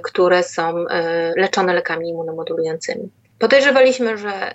które 0.03 0.43
są 0.43 0.85
leczone 1.37 1.75
lekami 1.75 2.09
immunomodulującymi. 2.09 3.11
Podejrzewaliśmy, 3.38 4.19
że 4.19 4.55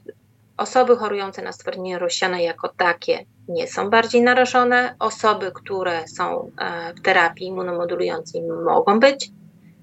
osoby 0.57 0.97
chorujące 0.97 1.41
na 1.41 1.51
stwardnienie 1.51 1.99
rozsiane 1.99 2.43
jako 2.43 2.69
takie 2.77 3.25
nie 3.47 3.67
są 3.67 3.89
bardziej 3.89 4.21
narażone, 4.21 4.95
osoby, 4.99 5.51
które 5.51 6.07
są 6.07 6.51
w 6.97 7.01
terapii 7.01 7.47
immunomodulującej 7.47 8.41
mogą 8.65 8.99
być, 8.99 9.31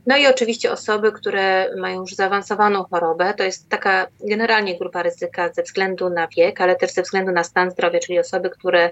no 0.06 0.16
i 0.16 0.26
oczywiście 0.26 0.72
osoby, 0.72 1.12
które 1.12 1.76
mają 1.76 2.00
już 2.00 2.14
zaawansowaną 2.14 2.84
chorobę, 2.84 3.34
to 3.34 3.44
jest 3.44 3.68
taka 3.68 4.06
generalnie 4.20 4.78
grupa 4.78 5.02
ryzyka 5.02 5.52
ze 5.52 5.62
względu 5.62 6.10
na 6.10 6.28
wiek, 6.36 6.60
ale 6.60 6.76
też 6.76 6.92
ze 6.92 7.02
względu 7.02 7.32
na 7.32 7.44
stan 7.44 7.70
zdrowia, 7.70 8.00
czyli 8.00 8.18
osoby, 8.18 8.50
które 8.50 8.90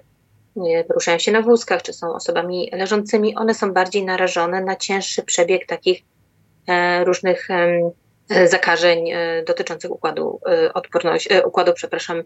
poruszają 0.88 1.18
się 1.18 1.32
na 1.32 1.42
wózkach, 1.42 1.82
czy 1.82 1.92
są 1.92 2.14
osobami 2.14 2.70
leżącymi, 2.72 3.36
one 3.36 3.54
są 3.54 3.72
bardziej 3.72 4.04
narażone 4.04 4.60
na 4.60 4.76
cięższy 4.76 5.22
przebieg 5.22 5.66
takich 5.66 6.02
e, 6.68 7.04
różnych 7.04 7.48
e, 7.50 8.48
zakażeń 8.48 9.10
e, 9.10 9.42
dotyczących 9.46 9.90
układu 9.90 10.40
odporności, 10.74 11.28
układu, 11.44 11.72
przepraszam, 11.72 12.22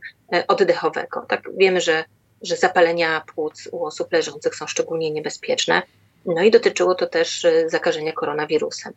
oddechowego. 0.49 1.25
Tak 1.29 1.43
wiemy, 1.57 1.81
że 1.81 2.05
że 2.43 2.57
zapalenia 2.57 3.23
płuc 3.35 3.69
u 3.73 3.85
osób 3.85 4.13
leżących 4.13 4.55
są 4.55 4.67
szczególnie 4.67 5.11
niebezpieczne. 5.11 5.83
No 6.27 6.43
i 6.43 6.51
dotyczyło 6.51 6.95
to 6.95 7.07
też 7.07 7.45
y, 7.45 7.65
zakażenia 7.69 8.13
koronawirusem. 8.13 8.93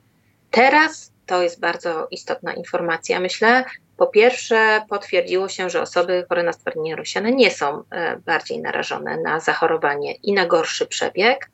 Teraz 0.51 1.11
to 1.25 1.41
jest 1.41 1.59
bardzo 1.59 2.07
istotna 2.11 2.53
informacja, 2.53 3.19
myślę. 3.19 3.65
Po 3.97 4.07
pierwsze, 4.07 4.81
potwierdziło 4.89 5.49
się, 5.49 5.69
że 5.69 5.81
osoby 5.81 6.25
chore 6.29 6.43
na 6.43 6.53
stwardnienie 6.53 6.95
rozsiane 6.95 7.31
nie 7.31 7.51
są 7.51 7.83
e, 7.91 8.17
bardziej 8.17 8.61
narażone 8.61 9.17
na 9.17 9.39
zachorowanie 9.39 10.13
i 10.13 10.33
na 10.33 10.45
gorszy 10.45 10.85
przebieg. 10.85 11.49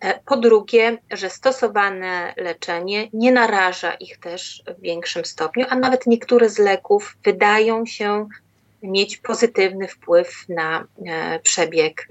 E, 0.00 0.20
po 0.26 0.36
drugie, 0.36 0.98
że 1.10 1.30
stosowane 1.30 2.34
leczenie 2.36 3.08
nie 3.12 3.32
naraża 3.32 3.94
ich 3.94 4.20
też 4.20 4.62
w 4.78 4.80
większym 4.80 5.24
stopniu, 5.24 5.66
a 5.68 5.76
nawet 5.76 6.06
niektóre 6.06 6.48
z 6.48 6.58
leków 6.58 7.16
wydają 7.24 7.86
się 7.86 8.28
mieć 8.82 9.16
pozytywny 9.16 9.88
wpływ 9.88 10.44
na 10.48 10.84
e, 11.06 11.38
przebieg 11.40 12.08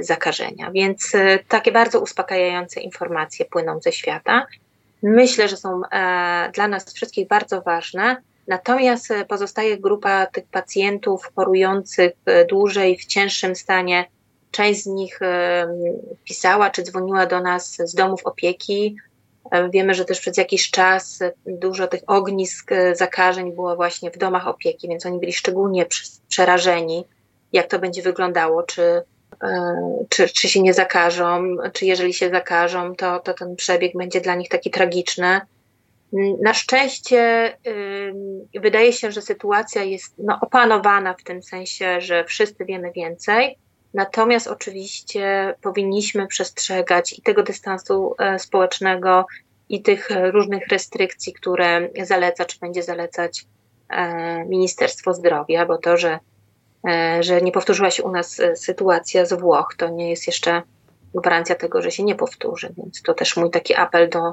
zakażenia. 0.00 0.70
Więc 0.70 1.12
takie 1.48 1.72
bardzo 1.72 2.00
uspokajające 2.00 2.80
informacje 2.80 3.44
płyną 3.44 3.80
ze 3.80 3.92
świata 3.92 4.46
myślę, 5.02 5.48
że 5.48 5.56
są 5.56 5.82
e, 5.92 6.50
dla 6.54 6.68
nas 6.68 6.94
wszystkich 6.94 7.28
bardzo 7.28 7.60
ważne. 7.60 8.16
Natomiast 8.48 9.10
e, 9.10 9.24
pozostaje 9.24 9.78
grupa 9.78 10.26
tych 10.26 10.44
pacjentów 10.46 11.30
chorujących 11.36 12.12
e, 12.26 12.44
dłużej 12.44 12.96
w 12.96 13.04
cięższym 13.04 13.56
stanie. 13.56 14.04
Część 14.50 14.82
z 14.82 14.86
nich 14.86 15.20
pisała 16.24 16.70
czy 16.70 16.82
dzwoniła 16.82 17.26
do 17.26 17.40
nas 17.40 17.76
z 17.84 17.94
domów 17.94 18.20
opieki. 18.24 18.96
Wiemy, 19.72 19.94
że 19.94 20.04
też 20.04 20.20
przez 20.20 20.36
jakiś 20.36 20.70
czas 20.70 21.18
dużo 21.46 21.86
tych 21.86 22.00
ognisk 22.06 22.70
zakażeń 22.92 23.52
było 23.52 23.76
właśnie 23.76 24.10
w 24.10 24.18
domach 24.18 24.48
opieki, 24.48 24.88
więc 24.88 25.06
oni 25.06 25.18
byli 25.18 25.32
szczególnie 25.32 25.86
przerażeni, 26.28 27.04
jak 27.52 27.66
to 27.66 27.78
będzie 27.78 28.02
wyglądało, 28.02 28.62
czy 28.62 29.02
E, 29.42 30.06
czy, 30.08 30.28
czy 30.28 30.48
się 30.48 30.62
nie 30.62 30.74
zakażą, 30.74 31.56
czy 31.72 31.86
jeżeli 31.86 32.14
się 32.14 32.30
zakażą, 32.30 32.94
to, 32.96 33.18
to 33.18 33.34
ten 33.34 33.56
przebieg 33.56 33.92
będzie 33.96 34.20
dla 34.20 34.34
nich 34.34 34.48
taki 34.48 34.70
tragiczny. 34.70 35.40
Na 36.42 36.54
szczęście 36.54 37.52
wydaje 38.60 38.92
się, 38.92 39.12
że 39.12 39.22
sytuacja 39.22 39.82
jest 39.82 40.14
no, 40.18 40.38
opanowana 40.40 41.14
w 41.14 41.22
tym 41.22 41.42
sensie, 41.42 42.00
że 42.00 42.24
wszyscy 42.24 42.64
wiemy 42.64 42.92
więcej. 42.92 43.58
Natomiast 43.94 44.46
oczywiście 44.46 45.54
powinniśmy 45.62 46.26
przestrzegać 46.26 47.18
i 47.18 47.22
tego 47.22 47.42
dystansu 47.42 48.14
e, 48.18 48.38
społecznego, 48.38 49.26
i 49.68 49.82
tych 49.82 50.08
różnych 50.32 50.68
restrykcji, 50.68 51.32
które 51.32 51.88
zaleca, 52.02 52.44
czy 52.44 52.58
będzie 52.58 52.82
zalecać 52.82 53.46
e, 53.88 54.44
Ministerstwo 54.44 55.14
Zdrowia, 55.14 55.66
bo 55.66 55.78
to, 55.78 55.96
że 55.96 56.18
E, 56.88 57.22
że 57.22 57.42
nie 57.42 57.52
powtórzyła 57.52 57.90
się 57.90 58.02
u 58.02 58.10
nas 58.10 58.40
e, 58.40 58.56
sytuacja 58.56 59.26
z 59.26 59.40
Włoch, 59.40 59.74
to 59.76 59.88
nie 59.88 60.10
jest 60.10 60.26
jeszcze 60.26 60.62
gwarancja 61.14 61.54
tego, 61.54 61.82
że 61.82 61.90
się 61.90 62.02
nie 62.02 62.14
powtórzy. 62.14 62.74
Więc 62.76 63.02
to 63.02 63.14
też 63.14 63.36
mój 63.36 63.50
taki 63.50 63.74
apel 63.74 64.08
do, 64.08 64.32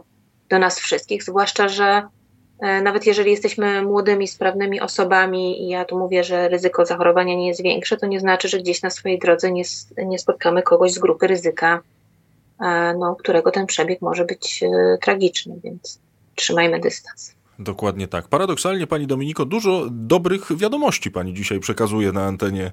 do 0.50 0.60
nas 0.60 0.80
wszystkich, 0.80 1.24
zwłaszcza, 1.24 1.68
że 1.68 1.86
e, 1.86 2.08
nawet 2.62 3.06
jeżeli 3.06 3.32
jesteśmy 3.32 3.82
młodymi, 3.82 4.28
sprawnymi 4.28 4.82
osobami 4.82 5.64
i 5.64 5.68
ja 5.68 5.86
tu 5.86 6.00
mówię, 6.00 6.24
że 6.24 6.50
ryzyko 6.50 6.86
zachorowania 6.86 7.36
nie 7.36 7.48
jest 7.48 7.64
większe, 7.64 7.98
to 7.98 8.08
nie 8.08 8.20
znaczy, 8.20 8.48
że 8.48 8.60
gdzieś 8.60 8.82
na 8.82 8.90
swojej 8.90 9.20
drodze 9.20 9.52
nie, 9.52 9.64
nie 10.06 10.20
spotkamy 10.20 10.62
kogoś 10.62 10.92
z 10.92 11.00
grupy 11.00 11.28
ryzyka, 11.28 11.82
no, 12.98 13.16
którego 13.16 13.52
ten 13.52 13.66
przebieg 13.66 14.02
może 14.02 14.26
być 14.26 14.64
tragiczny, 15.02 15.56
więc 15.64 16.00
trzymajmy 16.36 16.80
dystans. 16.80 17.37
Dokładnie 17.60 18.08
tak. 18.08 18.28
Paradoksalnie, 18.28 18.88
Pani 18.88 19.08
Dominiko, 19.08 19.46
dużo 19.46 19.88
dobrych 19.92 20.58
wiadomości 20.58 21.12
Pani 21.12 21.34
dzisiaj 21.34 21.60
przekazuje 21.60 22.12
na 22.12 22.26
antenie 22.26 22.72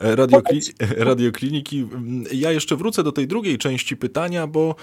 radiokli 0.00 0.60
radiokliniki. 0.96 1.86
Ja 2.32 2.52
jeszcze 2.52 2.76
wrócę 2.76 3.02
do 3.02 3.12
tej 3.12 3.26
drugiej 3.26 3.58
części 3.58 3.96
pytania, 3.96 4.46
bo 4.46 4.74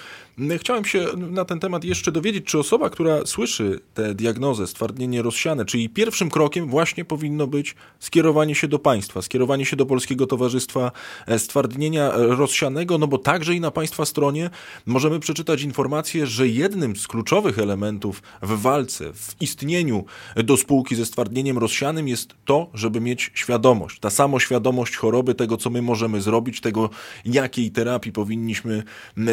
chciałem 0.57 0.85
się 0.85 1.05
na 1.15 1.45
ten 1.45 1.59
temat 1.59 1.83
jeszcze 1.83 2.11
dowiedzieć, 2.11 2.45
czy 2.45 2.59
osoba, 2.59 2.89
która 2.89 3.25
słyszy 3.25 3.79
tę 3.93 4.15
diagnozę, 4.15 4.67
stwardnienie 4.67 5.21
rozsiane, 5.21 5.65
czyli 5.65 5.89
pierwszym 5.89 6.29
krokiem 6.29 6.67
właśnie 6.67 7.05
powinno 7.05 7.47
być 7.47 7.75
skierowanie 7.99 8.55
się 8.55 8.67
do 8.67 8.79
państwa, 8.79 9.21
skierowanie 9.21 9.65
się 9.65 9.75
do 9.75 9.85
Polskiego 9.85 10.27
Towarzystwa 10.27 10.91
Stwardnienia 11.37 12.11
Rozsianego, 12.15 12.97
no 12.97 13.07
bo 13.07 13.17
także 13.17 13.55
i 13.55 13.59
na 13.59 13.71
Państwa 13.71 14.05
stronie 14.05 14.49
możemy 14.85 15.19
przeczytać 15.19 15.61
informację, 15.61 16.27
że 16.27 16.47
jednym 16.47 16.95
z 16.95 17.07
kluczowych 17.07 17.59
elementów 17.59 18.23
w 18.41 18.61
walce, 18.61 19.13
w 19.13 19.42
istnieniu 19.43 20.06
do 20.36 20.58
spółki 20.58 20.95
ze 20.95 21.06
stwardnieniem 21.06 21.58
rozsianym 21.58 22.08
jest 22.08 22.34
to, 22.45 22.69
żeby 22.73 23.01
mieć 23.01 23.32
świadomość. 23.34 23.99
Ta 23.99 24.10
samoświadomość 24.10 24.95
choroby, 24.95 25.36
tego 25.36 25.58
co 25.58 25.69
my 25.69 25.82
możemy 25.82 26.21
zrobić, 26.21 26.62
tego 26.62 26.89
jakiej 27.25 27.71
terapii 27.71 28.12
powinniśmy, 28.12 28.84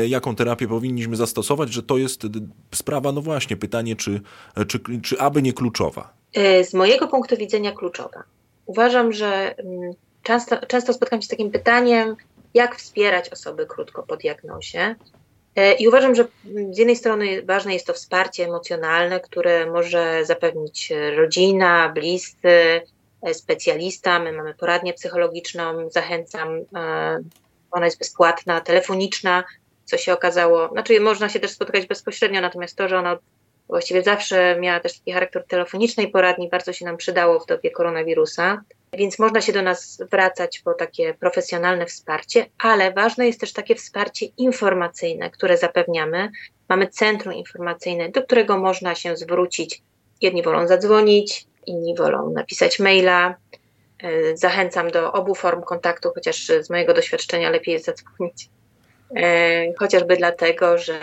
jaką 0.08 0.34
terapię 0.34 0.68
powinniśmy 0.68 1.16
zastosować, 1.16 1.72
że 1.72 1.82
to 1.82 1.98
jest 1.98 2.22
sprawa, 2.74 3.12
no 3.12 3.22
właśnie, 3.22 3.56
pytanie, 3.56 3.96
czy, 3.96 4.20
czy, 4.68 4.80
czy 5.02 5.20
aby 5.20 5.42
nie 5.42 5.52
kluczowa. 5.52 6.12
E, 6.34 6.64
z 6.64 6.74
mojego 6.74 7.08
punktu 7.08 7.36
widzenia 7.36 7.72
kluczowa. 7.72 8.22
Uważam, 8.66 9.12
że 9.12 9.54
mm, 9.58 9.92
często, 10.22 10.66
często 10.66 10.92
spotkam 10.92 11.22
się 11.22 11.26
z 11.26 11.30
takim 11.30 11.50
pytaniem, 11.50 12.16
jak 12.54 12.76
wspierać 12.76 13.28
osoby 13.28 13.66
krótko 13.66 14.02
po 14.02 14.16
diagnozie. 14.16 14.96
E, 15.56 15.72
I 15.72 15.88
uważam, 15.88 16.14
że 16.14 16.24
z 16.70 16.78
jednej 16.78 16.96
strony 16.96 17.42
ważne 17.42 17.72
jest 17.72 17.86
to 17.86 17.92
wsparcie 17.92 18.44
emocjonalne, 18.44 19.20
które 19.20 19.70
może 19.70 20.24
zapewnić 20.24 20.92
rodzina, 21.16 21.88
bliscy, 21.88 22.82
e, 23.22 23.34
specjalista. 23.34 24.18
My 24.18 24.32
mamy 24.32 24.54
poradnię 24.54 24.92
psychologiczną, 24.92 25.90
zachęcam, 25.90 26.48
e, 26.76 27.20
ona 27.70 27.84
jest 27.84 27.98
bezpłatna, 27.98 28.60
telefoniczna, 28.60 29.44
co 29.84 29.98
się 29.98 30.12
okazało. 30.12 30.68
Znaczy, 30.68 31.00
można 31.00 31.28
się 31.28 31.40
też 31.40 31.50
spotkać 31.50 31.86
bezpośrednio, 31.86 32.40
natomiast 32.40 32.76
to, 32.76 32.88
że 32.88 32.98
ona 32.98 33.18
właściwie 33.70 34.02
zawsze 34.02 34.56
miała 34.60 34.80
też 34.80 34.98
taki 34.98 35.12
charakter 35.12 35.44
telefonicznej 35.46 36.08
poradni, 36.08 36.48
bardzo 36.48 36.72
się 36.72 36.84
nam 36.84 36.96
przydało 36.96 37.40
w 37.40 37.46
dobie 37.46 37.70
koronawirusa. 37.70 38.62
Więc 38.92 39.18
można 39.18 39.40
się 39.40 39.52
do 39.52 39.62
nas 39.62 39.92
zwracać 39.92 40.58
po 40.58 40.74
takie 40.74 41.14
profesjonalne 41.14 41.86
wsparcie, 41.86 42.46
ale 42.58 42.92
ważne 42.92 43.26
jest 43.26 43.40
też 43.40 43.52
takie 43.52 43.74
wsparcie 43.74 44.26
informacyjne, 44.26 45.30
które 45.30 45.56
zapewniamy. 45.56 46.30
Mamy 46.68 46.86
centrum 46.88 47.34
informacyjne, 47.34 48.08
do 48.08 48.22
którego 48.22 48.58
można 48.58 48.94
się 48.94 49.16
zwrócić. 49.16 49.82
Jedni 50.20 50.42
wolą 50.42 50.66
zadzwonić, 50.66 51.46
inni 51.66 51.96
wolą 51.96 52.30
napisać 52.30 52.78
maila. 52.78 53.34
E, 54.02 54.36
zachęcam 54.36 54.90
do 54.90 55.12
obu 55.12 55.34
form 55.34 55.62
kontaktu, 55.62 56.10
chociaż 56.14 56.46
z 56.60 56.70
mojego 56.70 56.94
doświadczenia 56.94 57.50
lepiej 57.50 57.72
jest 57.72 57.84
zadzwonić. 57.84 58.48
E, 59.16 59.72
chociażby 59.78 60.16
dlatego, 60.16 60.78
że 60.78 60.98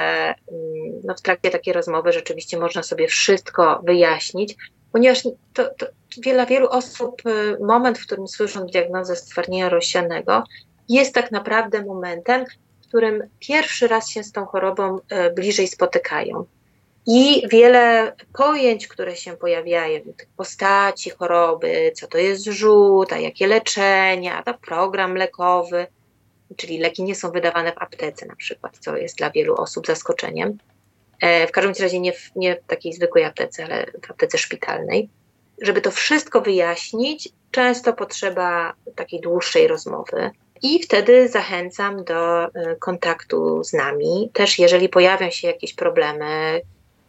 mm, 0.51 0.86
no, 1.07 1.15
w 1.15 1.21
trakcie 1.21 1.49
takiej 1.49 1.73
rozmowy 1.73 2.13
rzeczywiście 2.13 2.59
można 2.59 2.83
sobie 2.83 3.07
wszystko 3.07 3.81
wyjaśnić, 3.83 4.55
ponieważ 4.91 5.23
to, 5.53 5.69
to 5.77 5.85
dla 6.17 6.45
wielu 6.45 6.69
osób 6.69 7.21
y, 7.25 7.57
moment, 7.65 7.99
w 7.99 8.05
którym 8.05 8.27
słyszą 8.27 8.65
diagnozę 8.65 9.15
stwardnienia 9.15 9.69
rozsianego, 9.69 10.43
jest 10.89 11.13
tak 11.13 11.31
naprawdę 11.31 11.85
momentem, 11.85 12.45
w 12.83 12.87
którym 12.87 13.29
pierwszy 13.39 13.87
raz 13.87 14.09
się 14.09 14.23
z 14.23 14.31
tą 14.31 14.45
chorobą 14.45 14.97
y, 14.97 15.33
bliżej 15.33 15.67
spotykają. 15.67 16.45
I 17.09 17.47
wiele 17.47 18.13
pojęć, 18.33 18.87
które 18.87 19.15
się 19.15 19.37
pojawiają, 19.37 19.99
tych 20.17 20.27
postaci 20.37 21.09
choroby, 21.09 21.91
co 21.95 22.07
to 22.07 22.17
jest 22.17 22.45
rzut, 22.45 23.13
a 23.13 23.17
jakie 23.17 23.47
leczenia, 23.47 24.43
a 24.45 24.53
program 24.53 25.15
lekowy, 25.15 25.87
czyli 26.55 26.77
leki 26.77 27.03
nie 27.03 27.15
są 27.15 27.31
wydawane 27.31 27.71
w 27.71 27.77
aptece 27.77 28.25
na 28.25 28.35
przykład, 28.35 28.77
co 28.77 28.97
jest 28.97 29.17
dla 29.17 29.29
wielu 29.29 29.55
osób 29.55 29.87
zaskoczeniem. 29.87 30.57
E, 31.21 31.47
w 31.47 31.51
każdym 31.51 31.73
razie 31.79 31.99
nie 31.99 32.13
w, 32.13 32.31
nie 32.35 32.55
w 32.55 32.63
takiej 32.67 32.93
zwykłej 32.93 33.23
aptece, 33.25 33.65
ale 33.65 33.85
w 34.07 34.11
aptece 34.11 34.37
szpitalnej. 34.37 35.09
Żeby 35.61 35.81
to 35.81 35.91
wszystko 35.91 36.41
wyjaśnić, 36.41 37.29
często 37.51 37.93
potrzeba 37.93 38.73
takiej 38.95 39.21
dłuższej 39.21 39.67
rozmowy. 39.67 40.31
I 40.61 40.83
wtedy 40.83 41.27
zachęcam 41.29 42.03
do 42.03 42.45
e, 42.45 42.75
kontaktu 42.79 43.63
z 43.63 43.73
nami. 43.73 44.29
Też 44.33 44.59
jeżeli 44.59 44.89
pojawią 44.89 45.29
się 45.29 45.47
jakieś 45.47 45.73
problemy, 45.73 46.61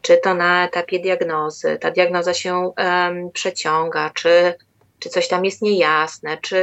czy 0.03 0.17
to 0.17 0.35
na 0.35 0.65
etapie 0.65 0.99
diagnozy, 0.99 1.79
ta 1.81 1.91
diagnoza 1.91 2.35
się 2.35 2.73
um, 2.79 3.31
przeciąga, 3.31 4.11
czy, 4.15 4.55
czy 4.99 5.09
coś 5.09 5.29
tam 5.29 5.45
jest 5.45 5.63
niejasne, 5.63 6.39
czy 6.43 6.59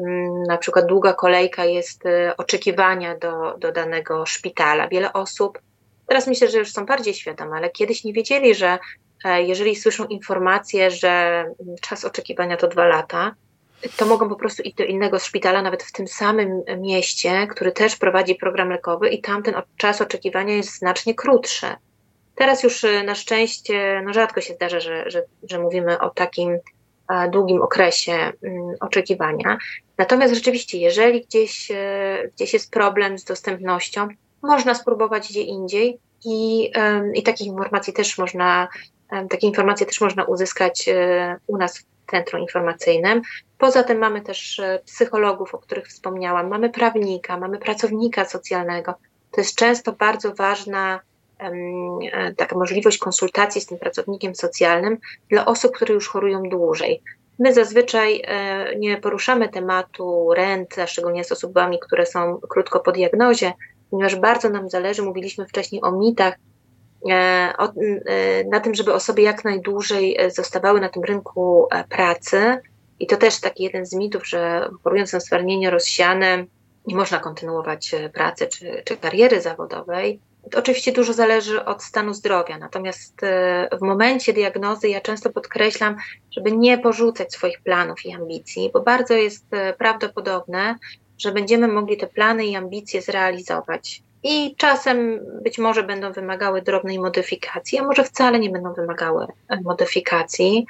um, 0.00 0.42
na 0.42 0.56
przykład 0.56 0.86
długa 0.86 1.12
kolejka 1.12 1.64
jest 1.64 2.04
um, 2.04 2.12
oczekiwania 2.36 3.18
do, 3.18 3.54
do 3.58 3.72
danego 3.72 4.26
szpitala. 4.26 4.88
Wiele 4.88 5.12
osób 5.12 5.58
Teraz 6.08 6.26
myślę, 6.26 6.48
że 6.50 6.58
już 6.58 6.72
są 6.72 6.86
bardziej 6.86 7.14
świadome, 7.14 7.56
ale 7.56 7.70
kiedyś 7.70 8.04
nie 8.04 8.12
wiedzieli, 8.12 8.54
że 8.54 8.78
e, 9.24 9.42
jeżeli 9.42 9.76
słyszą 9.76 10.04
informację, 10.04 10.90
że 10.90 11.44
czas 11.80 12.04
oczekiwania 12.04 12.56
to 12.56 12.68
dwa 12.68 12.86
lata, 12.86 13.34
to 13.96 14.06
mogą 14.06 14.28
po 14.28 14.36
prostu 14.36 14.62
iść 14.62 14.76
do 14.76 14.84
innego 14.84 15.18
szpitala, 15.18 15.62
nawet 15.62 15.82
w 15.82 15.92
tym 15.92 16.08
samym 16.08 16.62
mieście, 16.78 17.46
który 17.46 17.72
też 17.72 17.96
prowadzi 17.96 18.34
program 18.34 18.70
lekowy, 18.70 19.08
i 19.08 19.20
tamten 19.20 19.54
czas 19.76 20.00
oczekiwania 20.00 20.54
jest 20.54 20.78
znacznie 20.78 21.14
krótszy. 21.14 21.66
Teraz 22.34 22.62
już 22.62 22.84
e, 22.84 23.02
na 23.02 23.14
szczęście, 23.14 24.02
no 24.04 24.12
rzadko 24.12 24.40
się 24.40 24.54
zdarza, 24.54 24.80
że, 24.80 25.10
że, 25.10 25.22
że 25.50 25.58
mówimy 25.58 25.98
o 25.98 26.10
takim 26.10 26.58
długim 27.32 27.62
okresie 27.62 28.12
mm, 28.12 28.74
oczekiwania. 28.80 29.58
Natomiast 29.98 30.34
rzeczywiście, 30.34 30.78
jeżeli 30.78 31.20
gdzieś, 31.20 31.68
gdzieś 32.34 32.52
jest 32.52 32.70
problem 32.70 33.18
z 33.18 33.24
dostępnością, 33.24 34.08
można 34.42 34.74
spróbować 34.74 35.28
gdzie 35.28 35.42
indziej 35.42 35.98
i, 36.24 36.72
i 37.14 37.22
takich 37.22 37.46
informacji 37.46 37.92
też 37.92 38.18
można, 38.18 38.68
takie 39.30 39.46
informacje 39.46 39.86
też 39.86 40.00
można 40.00 40.24
uzyskać 40.24 40.88
u 41.46 41.56
nas 41.56 41.78
w 41.78 42.10
centrum 42.10 42.40
informacyjnym. 42.40 43.22
Poza 43.58 43.82
tym 43.82 43.98
mamy 43.98 44.20
też 44.20 44.60
psychologów, 44.84 45.54
o 45.54 45.58
których 45.58 45.86
wspomniałam, 45.86 46.48
mamy 46.48 46.70
prawnika, 46.70 47.38
mamy 47.38 47.58
pracownika 47.58 48.24
socjalnego. 48.24 48.94
To 49.30 49.40
jest 49.40 49.54
często 49.54 49.92
bardzo 49.92 50.34
ważna 50.34 51.00
E, 51.38 52.34
taka 52.34 52.58
możliwość 52.58 52.98
konsultacji 52.98 53.60
z 53.60 53.66
tym 53.66 53.78
pracownikiem 53.78 54.34
socjalnym 54.34 54.98
dla 55.30 55.46
osób, 55.46 55.72
które 55.72 55.94
już 55.94 56.08
chorują 56.08 56.42
dłużej. 56.42 57.02
My 57.38 57.54
zazwyczaj 57.54 58.22
e, 58.24 58.76
nie 58.76 58.96
poruszamy 58.96 59.48
tematu 59.48 60.34
rent, 60.34 60.78
a 60.78 60.86
szczególnie 60.86 61.24
z 61.24 61.32
osobami, 61.32 61.78
które 61.78 62.06
są 62.06 62.40
krótko 62.48 62.80
po 62.80 62.92
diagnozie, 62.92 63.52
ponieważ 63.90 64.16
bardzo 64.16 64.50
nam 64.50 64.70
zależy, 64.70 65.02
mówiliśmy 65.02 65.46
wcześniej 65.46 65.82
o 65.82 65.92
mitach, 65.92 66.34
e, 67.10 67.52
o, 67.58 67.72
na 68.50 68.60
tym, 68.60 68.74
żeby 68.74 68.94
osoby 68.94 69.22
jak 69.22 69.44
najdłużej 69.44 70.18
zostawały 70.34 70.80
na 70.80 70.88
tym 70.88 71.04
rynku 71.04 71.68
pracy. 71.88 72.58
I 73.00 73.06
to 73.06 73.16
też 73.16 73.40
taki 73.40 73.62
jeden 73.62 73.86
z 73.86 73.94
mitów, 73.94 74.28
że 74.28 74.70
chorując 74.84 75.12
na 75.12 75.20
stwardnienie 75.20 75.70
rozsiane 75.70 76.44
nie 76.86 76.96
można 76.96 77.18
kontynuować 77.18 77.94
pracy 78.12 78.46
czy, 78.46 78.82
czy 78.84 78.96
kariery 78.96 79.40
zawodowej. 79.40 80.20
Oczywiście 80.56 80.92
dużo 80.92 81.12
zależy 81.12 81.64
od 81.64 81.82
stanu 81.82 82.14
zdrowia, 82.14 82.58
natomiast 82.58 83.22
e, 83.22 83.68
w 83.78 83.82
momencie 83.82 84.32
diagnozy 84.32 84.88
ja 84.88 85.00
często 85.00 85.30
podkreślam, 85.30 85.96
żeby 86.30 86.52
nie 86.52 86.78
porzucać 86.78 87.32
swoich 87.32 87.60
planów 87.60 88.06
i 88.06 88.12
ambicji, 88.12 88.70
bo 88.72 88.80
bardzo 88.80 89.14
jest 89.14 89.44
e, 89.50 89.72
prawdopodobne, 89.72 90.74
że 91.18 91.32
będziemy 91.32 91.68
mogli 91.68 91.96
te 91.96 92.06
plany 92.06 92.46
i 92.46 92.56
ambicje 92.56 93.02
zrealizować. 93.02 94.02
I 94.22 94.54
czasem 94.56 95.20
być 95.42 95.58
może 95.58 95.82
będą 95.82 96.12
wymagały 96.12 96.62
drobnej 96.62 96.98
modyfikacji, 96.98 97.78
a 97.78 97.84
może 97.84 98.04
wcale 98.04 98.38
nie 98.38 98.50
będą 98.50 98.72
wymagały 98.74 99.26
e, 99.48 99.60
modyfikacji. 99.60 100.66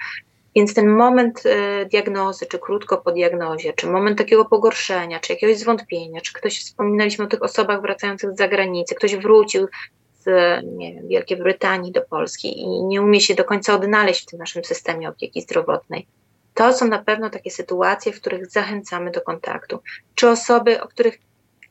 Więc 0.56 0.74
ten 0.74 0.88
moment 0.88 1.46
y, 1.46 1.86
diagnozy, 1.86 2.46
czy 2.46 2.58
krótko 2.58 2.96
po 2.96 3.12
diagnozie, 3.12 3.72
czy 3.72 3.86
moment 3.86 4.18
takiego 4.18 4.44
pogorszenia, 4.44 5.20
czy 5.20 5.32
jakiegoś 5.32 5.58
zwątpienia, 5.58 6.20
czy 6.20 6.32
ktoś, 6.32 6.58
wspominaliśmy 6.58 7.24
o 7.24 7.28
tych 7.28 7.42
osobach 7.42 7.82
wracających 7.82 8.32
z 8.32 8.38
zagranicy, 8.38 8.94
ktoś 8.94 9.16
wrócił 9.16 9.66
z 10.20 10.24
wiem, 10.78 11.08
Wielkiej 11.08 11.36
Brytanii 11.36 11.92
do 11.92 12.02
Polski 12.02 12.60
i 12.60 12.84
nie 12.84 13.02
umie 13.02 13.20
się 13.20 13.34
do 13.34 13.44
końca 13.44 13.74
odnaleźć 13.74 14.22
w 14.22 14.26
tym 14.26 14.38
naszym 14.38 14.64
systemie 14.64 15.08
opieki 15.08 15.40
zdrowotnej. 15.40 16.06
To 16.58 16.72
są 16.72 16.88
na 16.88 16.98
pewno 16.98 17.30
takie 17.30 17.50
sytuacje, 17.50 18.12
w 18.12 18.20
których 18.20 18.46
zachęcamy 18.46 19.10
do 19.10 19.20
kontaktu. 19.20 19.78
Czy 20.14 20.28
osoby, 20.28 20.82
o 20.82 20.88
których 20.88 21.18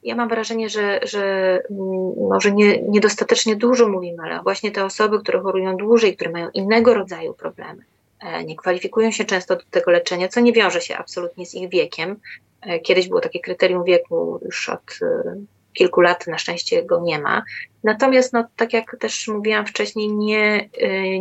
ja 0.03 0.15
mam 0.15 0.29
wrażenie, 0.29 0.69
że, 0.69 0.99
że 1.03 1.23
mm, 1.69 2.27
może 2.29 2.51
nie, 2.51 2.81
niedostatecznie 2.81 3.55
dużo 3.55 3.89
mówimy, 3.89 4.23
ale 4.23 4.43
właśnie 4.43 4.71
te 4.71 4.85
osoby, 4.85 5.19
które 5.19 5.41
chorują 5.41 5.77
dłużej, 5.77 6.15
które 6.15 6.31
mają 6.31 6.49
innego 6.49 6.93
rodzaju 6.93 7.33
problemy, 7.33 7.83
E, 8.19 8.43
nie 8.43 8.55
kwalifikują 8.55 9.11
się 9.11 9.25
często 9.25 9.55
do 9.55 9.61
tego 9.71 9.91
leczenia, 9.91 10.27
co 10.27 10.39
nie 10.39 10.53
wiąże 10.53 10.81
się 10.81 10.97
absolutnie 10.97 11.45
z 11.45 11.55
ich 11.55 11.69
wiekiem. 11.69 12.19
E, 12.61 12.79
kiedyś 12.79 13.07
było 13.07 13.21
takie 13.21 13.39
kryterium 13.39 13.83
wieku, 13.83 14.39
już 14.45 14.69
od 14.69 14.99
e, 15.01 15.35
kilku 15.73 16.01
lat 16.01 16.27
na 16.27 16.37
szczęście 16.37 16.83
go 16.83 17.01
nie 17.01 17.19
ma. 17.19 17.43
Natomiast, 17.83 18.33
no, 18.33 18.47
tak 18.55 18.73
jak 18.73 18.97
też 18.99 19.27
mówiłam 19.27 19.65
wcześniej, 19.65 20.13
nie, 20.13 20.69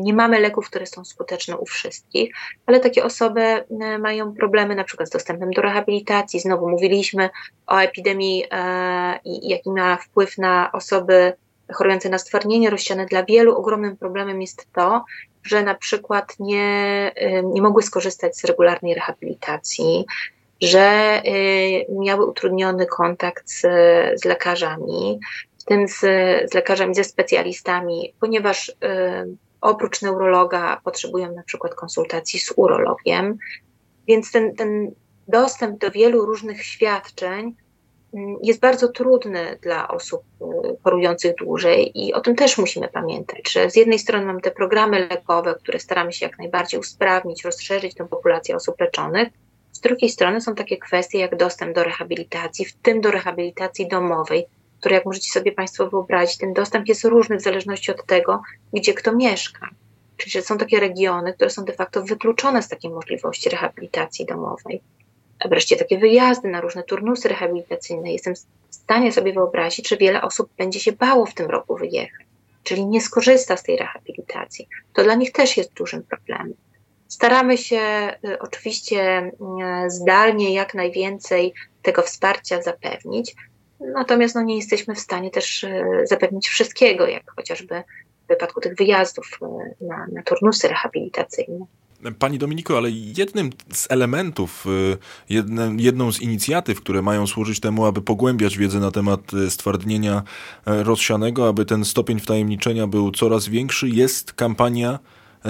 nie 0.01 0.15
mamy 0.15 0.41
leków, 0.41 0.67
które 0.67 0.87
są 0.87 1.05
skuteczne 1.05 1.57
u 1.57 1.67
wszystkich, 1.67 2.35
ale 2.67 2.81
takie 2.81 3.05
osoby 3.05 3.65
mają 3.99 4.35
problemy 4.35 4.75
na 4.75 4.85
przykład 4.85 5.09
z 5.09 5.13
dostępem 5.13 5.51
do 5.51 5.63
rehabilitacji. 5.63 6.41
Znowu 6.41 6.69
mówiliśmy 6.69 7.31
o 7.67 7.79
epidemii 7.79 8.45
i 9.25 9.49
jaki 9.49 9.71
ma 9.71 9.97
wpływ 9.97 10.39
na 10.39 10.73
osoby 10.73 11.33
chorujące 11.73 12.09
na 12.09 12.19
stwardnienie 12.19 12.71
rozsiane. 12.71 13.07
Dla 13.07 13.25
wielu 13.25 13.57
ogromnym 13.57 13.97
problemem 13.97 14.41
jest 14.41 14.67
to, 14.73 15.05
że 15.43 15.63
na 15.63 15.75
przykład 15.75 16.35
nie, 16.41 17.13
nie 17.45 17.63
mogły 17.63 17.83
skorzystać 17.83 18.37
z 18.37 18.45
regularnej 18.45 18.95
rehabilitacji, 18.95 20.05
że 20.61 21.21
y, 21.27 21.87
miały 21.89 22.27
utrudniony 22.27 22.87
kontakt 22.87 23.51
z, 23.51 23.61
z 24.21 24.25
lekarzami, 24.25 25.21
w 25.59 25.65
tym 25.65 25.89
z, 25.89 26.01
z 26.51 26.55
lekarzami, 26.55 26.95
ze 26.95 27.05
specjalistami, 27.05 28.15
ponieważ 28.21 28.69
y, 28.69 28.75
oprócz 29.61 30.03
neurologa 30.03 30.81
potrzebują 30.85 31.35
na 31.35 31.43
przykład 31.43 31.75
konsultacji 31.75 32.41
z 32.41 32.53
urologiem, 32.57 33.39
więc 34.07 34.33
ten, 34.33 34.55
ten 34.55 34.95
dostęp 35.29 35.79
do 35.79 35.91
wielu 35.91 36.27
różnych 36.27 36.65
świadczeń 36.65 37.55
jest 38.43 38.61
bardzo 38.61 38.89
trudny 38.89 39.59
dla 39.63 39.89
osób 39.89 40.23
y, 40.23 40.77
chorujących 40.85 41.35
dłużej 41.35 42.07
i 42.07 42.15
o 42.15 42.21
tym 42.21 42.37
też 42.37 42.59
musimy 42.59 42.89
pamiętać, 42.89 43.53
że 43.53 43.71
z 43.71 43.77
jednej 43.77 43.99
strony 43.99 44.27
mamy 44.27 44.41
te 44.41 44.51
programy 44.51 45.09
lekowe, 45.11 45.55
które 45.55 45.79
staramy 45.79 46.13
się 46.13 46.27
jak 46.27 46.39
najbardziej 46.39 46.81
usprawnić, 46.81 47.45
rozszerzyć 47.45 47.95
tę 47.95 48.09
populację 48.09 48.57
osób 48.57 48.81
leczonych, 48.81 49.29
z 49.77 49.81
drugiej 49.81 50.11
strony 50.11 50.41
są 50.41 50.55
takie 50.55 50.77
kwestie 50.77 51.19
jak 51.19 51.37
dostęp 51.37 51.75
do 51.75 51.85
rehabilitacji, 51.85 52.65
w 52.65 52.73
tym 52.73 53.01
do 53.01 53.11
rehabilitacji 53.11 53.89
domowej, 53.89 54.47
które 54.81 54.95
jak 54.95 55.07
możecie 55.07 55.31
sobie 55.31 55.53
Państwo 55.53 55.91
wyobrazić, 55.91 56.39
ten 56.39 56.53
dostęp 56.53 56.89
jest 56.89 57.05
różny 57.05 57.37
w 57.37 57.43
zależności 57.43 57.91
od 57.91 58.07
tego, 58.07 58.43
gdzie 58.73 58.95
kto 58.95 59.17
mieszka. 59.17 59.69
Czyli 60.17 60.45
są 60.45 60.59
takie 60.59 60.81
regiony, 60.81 61.35
które 61.35 61.51
są 61.51 61.65
de 61.65 61.73
facto 61.73 62.03
wykluczone 62.03 62.63
z 62.63 62.69
takiej 62.69 62.91
możliwości 62.91 63.51
rehabilitacji 63.51 64.27
domowej 64.27 64.81
wreszcie 65.45 65.77
takie 65.77 65.99
wyjazdy 65.99 66.49
na 66.49 66.61
różne 66.61 66.83
turnusy 66.83 67.29
rehabilitacyjne. 67.29 68.13
Jestem 68.13 68.35
w 68.71 68.75
stanie 68.75 69.13
sobie 69.13 69.33
wyobrazić, 69.33 69.89
że 69.89 69.97
wiele 69.97 70.23
osób 70.23 70.51
będzie 70.59 70.81
się 70.81 70.93
bało 70.93 71.27
w 71.27 71.35
tym 71.35 71.51
roku 71.51 71.77
wyjechać, 71.77 72.27
czyli 72.63 72.87
nie 72.87 73.01
skorzysta 73.01 73.57
z 73.57 73.63
tej 73.63 73.77
rehabilitacji. 73.77 74.69
To 74.93 75.03
dla 75.05 75.15
nich 75.15 75.33
też 75.33 75.57
jest 75.57 75.73
dużym 75.73 76.03
problemem. 76.03 76.55
Staramy 77.09 77.59
się 77.59 78.13
y, 78.25 78.39
oczywiście 78.39 79.31
y, 79.87 79.91
zdalnie 79.91 80.55
jak 80.55 80.75
najwięcej 80.75 81.55
tego 81.83 82.03
wsparcia 82.03 82.63
zapewnić, 82.63 83.35
natomiast 83.81 84.35
no, 84.35 84.43
nie 84.43 84.57
jesteśmy 84.57 84.95
w 84.95 85.01
stanie 85.01 85.31
też 85.31 85.65
y, 85.65 85.85
zapewnić 86.05 86.49
wszystkiego, 86.49 87.07
jak 87.07 87.31
chociażby 87.37 87.83
w 88.25 88.29
wypadku 88.29 88.61
tych 88.61 88.77
wyjazdów 88.77 89.39
na, 89.81 90.07
na 90.13 90.23
turnusy 90.23 90.69
rehabilitacyjne. 90.69 91.67
Pani 92.19 92.39
Dominiko, 92.39 92.77
ale 92.77 92.91
jednym 92.91 93.51
z 93.73 93.91
elementów, 93.91 94.65
jedną 95.79 96.13
z 96.13 96.21
inicjatyw, 96.21 96.81
które 96.81 97.03
mają 97.03 97.27
służyć 97.27 97.61
temu, 97.61 97.85
aby 97.85 98.03
pogłębiać 98.03 98.59
wiedzę 98.59 98.81
na 98.81 98.91
temat 98.91 99.21
stwardnienia 99.49 100.23
rozsianego, 100.67 101.49
aby 101.49 101.65
ten 101.65 101.85
stopień 101.85 102.21
wtajemniczenia 102.21 102.87
był 102.87 103.11
coraz 103.11 103.49
większy, 103.49 103.89
jest 103.89 104.33
kampania 104.33 104.99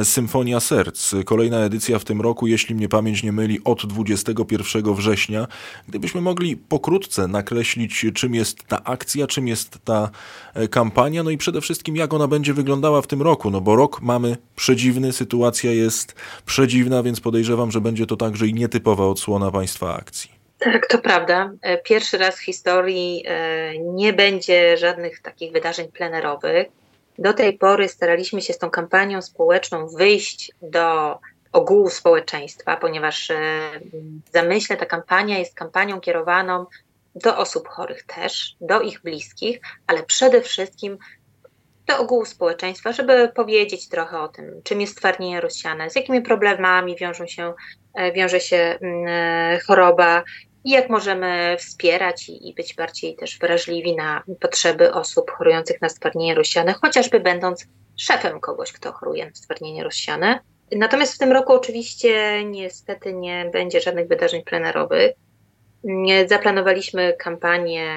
Symfonia 0.04 0.60
Serc. 0.60 1.14
Kolejna 1.24 1.58
edycja 1.58 1.98
w 1.98 2.04
tym 2.04 2.20
roku, 2.20 2.46
jeśli 2.46 2.74
mnie 2.74 2.88
pamięć 2.88 3.22
nie 3.22 3.32
myli, 3.32 3.60
od 3.64 3.86
21 3.86 4.94
września. 4.94 5.46
Gdybyśmy 5.88 6.20
mogli 6.20 6.56
pokrótce 6.56 7.28
nakreślić, 7.28 8.06
czym 8.14 8.34
jest 8.34 8.66
ta 8.68 8.84
akcja, 8.84 9.26
czym 9.26 9.48
jest 9.48 9.78
ta 9.84 10.10
e, 10.54 10.68
kampania, 10.68 11.22
no 11.22 11.30
i 11.30 11.38
przede 11.38 11.60
wszystkim 11.60 11.96
jak 11.96 12.14
ona 12.14 12.28
będzie 12.28 12.54
wyglądała 12.54 13.02
w 13.02 13.06
tym 13.06 13.22
roku, 13.22 13.50
no 13.50 13.60
bo 13.60 13.76
rok 13.76 14.02
mamy 14.02 14.36
przedziwny, 14.56 15.12
sytuacja 15.12 15.72
jest 15.72 16.14
przedziwna, 16.46 17.02
więc 17.02 17.20
podejrzewam, 17.20 17.70
że 17.70 17.80
będzie 17.80 18.06
to 18.06 18.16
także 18.16 18.46
i 18.46 18.54
nietypowa 18.54 19.06
odsłona 19.06 19.50
Państwa 19.50 19.96
akcji. 19.96 20.36
Tak, 20.58 20.86
to 20.86 20.98
prawda. 20.98 21.52
E, 21.62 21.78
pierwszy 21.78 22.18
raz 22.18 22.36
w 22.36 22.44
historii 22.44 23.22
e, 23.26 23.78
nie 23.78 24.12
będzie 24.12 24.76
żadnych 24.76 25.20
takich 25.20 25.52
wydarzeń 25.52 25.88
plenerowych. 25.88 26.66
Do 27.18 27.32
tej 27.32 27.58
pory 27.58 27.88
staraliśmy 27.88 28.42
się 28.42 28.52
z 28.52 28.58
tą 28.58 28.70
kampanią 28.70 29.22
społeczną 29.22 29.88
wyjść 29.88 30.52
do 30.62 31.18
ogółu 31.52 31.90
społeczeństwa, 31.90 32.76
ponieważ 32.76 33.30
e, 33.30 33.36
w 34.26 34.32
zamyśle 34.32 34.76
ta 34.76 34.86
kampania 34.86 35.38
jest 35.38 35.54
kampanią 35.54 36.00
kierowaną 36.00 36.66
do 37.14 37.38
osób 37.38 37.68
chorych 37.68 38.02
też, 38.02 38.56
do 38.60 38.80
ich 38.80 39.02
bliskich, 39.02 39.60
ale 39.86 40.02
przede 40.02 40.42
wszystkim 40.42 40.98
do 41.86 41.98
ogółu 41.98 42.24
społeczeństwa, 42.24 42.92
żeby 42.92 43.28
powiedzieć 43.34 43.88
trochę 43.88 44.20
o 44.20 44.28
tym, 44.28 44.60
czym 44.64 44.80
jest 44.80 44.96
twardnienie 44.96 45.40
rozsiane, 45.40 45.90
z 45.90 45.96
jakimi 45.96 46.22
problemami 46.22 46.96
wiążą 46.96 47.26
się, 47.26 47.54
e, 47.94 48.12
wiąże 48.12 48.40
się 48.40 48.78
mm, 48.80 49.06
e, 49.08 49.60
choroba, 49.66 50.22
i 50.66 50.70
jak 50.70 50.90
możemy 50.90 51.56
wspierać 51.58 52.28
i, 52.28 52.48
i 52.48 52.54
być 52.54 52.74
bardziej 52.74 53.16
też 53.16 53.38
wrażliwi 53.38 53.96
na 53.96 54.22
potrzeby 54.40 54.92
osób 54.92 55.30
chorujących 55.30 55.82
na 55.82 55.88
stwardnienie 55.88 56.34
rozsiane, 56.34 56.72
chociażby 56.72 57.20
będąc 57.20 57.66
szefem 57.96 58.40
kogoś, 58.40 58.72
kto 58.72 58.92
choruje 58.92 59.26
na 59.26 59.34
stwardnienie 59.34 59.84
rozsiane. 59.84 60.40
Natomiast 60.72 61.14
w 61.14 61.18
tym 61.18 61.32
roku 61.32 61.52
oczywiście 61.52 62.44
niestety 62.44 63.12
nie 63.12 63.50
będzie 63.52 63.80
żadnych 63.80 64.08
wydarzeń 64.08 64.42
plenerowych. 64.42 65.12
Zaplanowaliśmy 66.26 67.14
kampanię 67.18 67.88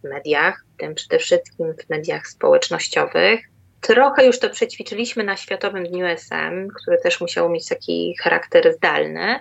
w 0.00 0.08
mediach, 0.08 0.64
w 0.74 0.80
tym 0.80 0.94
przede 0.94 1.18
wszystkim 1.18 1.74
w 1.74 1.90
mediach 1.90 2.26
społecznościowych. 2.26 3.40
Trochę 3.80 4.26
już 4.26 4.38
to 4.38 4.50
przećwiczyliśmy 4.50 5.24
na 5.24 5.36
Światowym 5.36 5.84
Dniu 5.84 6.06
SM, 6.06 6.68
który 6.82 6.98
też 6.98 7.20
musiał 7.20 7.50
mieć 7.50 7.68
taki 7.68 8.16
charakter 8.22 8.74
zdalny. 8.74 9.40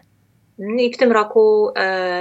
I 0.59 0.93
w 0.93 0.97
tym 0.97 1.11
roku 1.11 1.71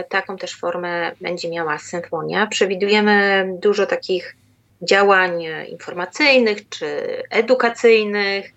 taką 0.08 0.36
też 0.36 0.56
formę 0.58 1.12
będzie 1.20 1.50
miała 1.50 1.78
symfonia. 1.78 2.46
Przewidujemy 2.46 3.48
dużo 3.62 3.86
takich 3.86 4.36
działań 4.82 5.44
informacyjnych 5.68 6.68
czy 6.68 6.86
edukacyjnych. 7.30 8.52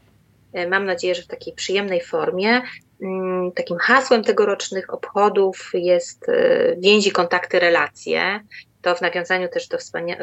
Mam 0.69 0.85
nadzieję, 0.85 1.15
że 1.15 1.21
w 1.21 1.27
takiej 1.27 1.53
przyjemnej 1.53 2.01
formie. 2.01 2.61
Mm, 3.01 3.51
takim 3.51 3.77
hasłem 3.77 4.23
tegorocznych 4.23 4.93
obchodów 4.93 5.71
jest 5.73 6.29
e, 6.29 6.75
więzi, 6.77 7.11
kontakty, 7.11 7.59
relacje. 7.59 8.39
To 8.81 8.95
w 8.95 9.01
nawiązaniu 9.01 9.49
też 9.49 9.67
do 9.67 9.77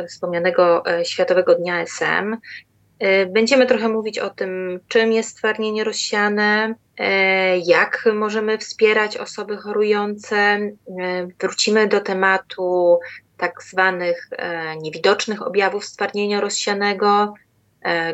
wspomnianego 0.08 0.86
e, 0.86 1.04
Światowego 1.04 1.54
Dnia 1.54 1.80
SM. 1.80 2.36
E, 2.98 3.26
będziemy 3.26 3.66
trochę 3.66 3.88
mówić 3.88 4.18
o 4.18 4.30
tym, 4.30 4.80
czym 4.88 5.12
jest 5.12 5.30
stwardnienie 5.30 5.84
rozsiane, 5.84 6.74
jak 7.66 8.08
możemy 8.14 8.58
wspierać 8.58 9.16
osoby 9.16 9.56
chorujące. 9.56 10.58
Wrócimy 11.40 11.88
do 11.88 12.00
tematu 12.00 12.98
tak 13.36 13.62
zwanych 13.62 14.30
niewidocznych 14.82 15.46
objawów 15.46 15.84
stwardnienia 15.84 16.40
rozsianego, 16.40 17.34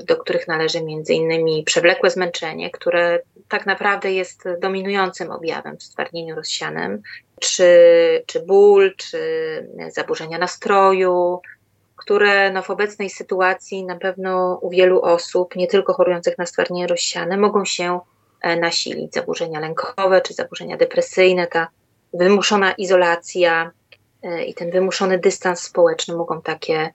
do 0.06 0.16
których 0.16 0.48
należy 0.48 0.78
innymi 1.08 1.64
przewlekłe 1.64 2.10
zmęczenie, 2.10 2.70
które 2.70 3.20
tak 3.48 3.66
naprawdę 3.66 4.12
jest 4.12 4.44
dominującym 4.60 5.30
objawem 5.30 5.76
w 5.76 5.82
stwardnieniu 5.82 6.36
rozsianym, 6.36 7.02
czy, 7.40 7.68
czy 8.26 8.40
ból, 8.40 8.94
czy 8.96 9.18
zaburzenia 9.88 10.38
nastroju, 10.38 11.40
które 12.02 12.50
no, 12.50 12.62
w 12.62 12.70
obecnej 12.70 13.10
sytuacji 13.10 13.84
na 13.84 13.96
pewno 13.96 14.58
u 14.62 14.70
wielu 14.70 15.02
osób, 15.02 15.56
nie 15.56 15.66
tylko 15.66 15.92
chorujących 15.92 16.38
na 16.38 16.46
stwardnienie 16.46 16.86
rozsiane, 16.86 17.36
mogą 17.36 17.64
się 17.64 18.00
e, 18.40 18.56
nasilić. 18.56 19.14
Zaburzenia 19.14 19.60
lękowe 19.60 20.20
czy 20.20 20.34
zaburzenia 20.34 20.76
depresyjne, 20.76 21.46
ta 21.46 21.68
wymuszona 22.14 22.72
izolacja 22.72 23.70
e, 24.22 24.44
i 24.44 24.54
ten 24.54 24.70
wymuszony 24.70 25.18
dystans 25.18 25.60
społeczny 25.60 26.16
mogą 26.16 26.42
takie 26.42 26.92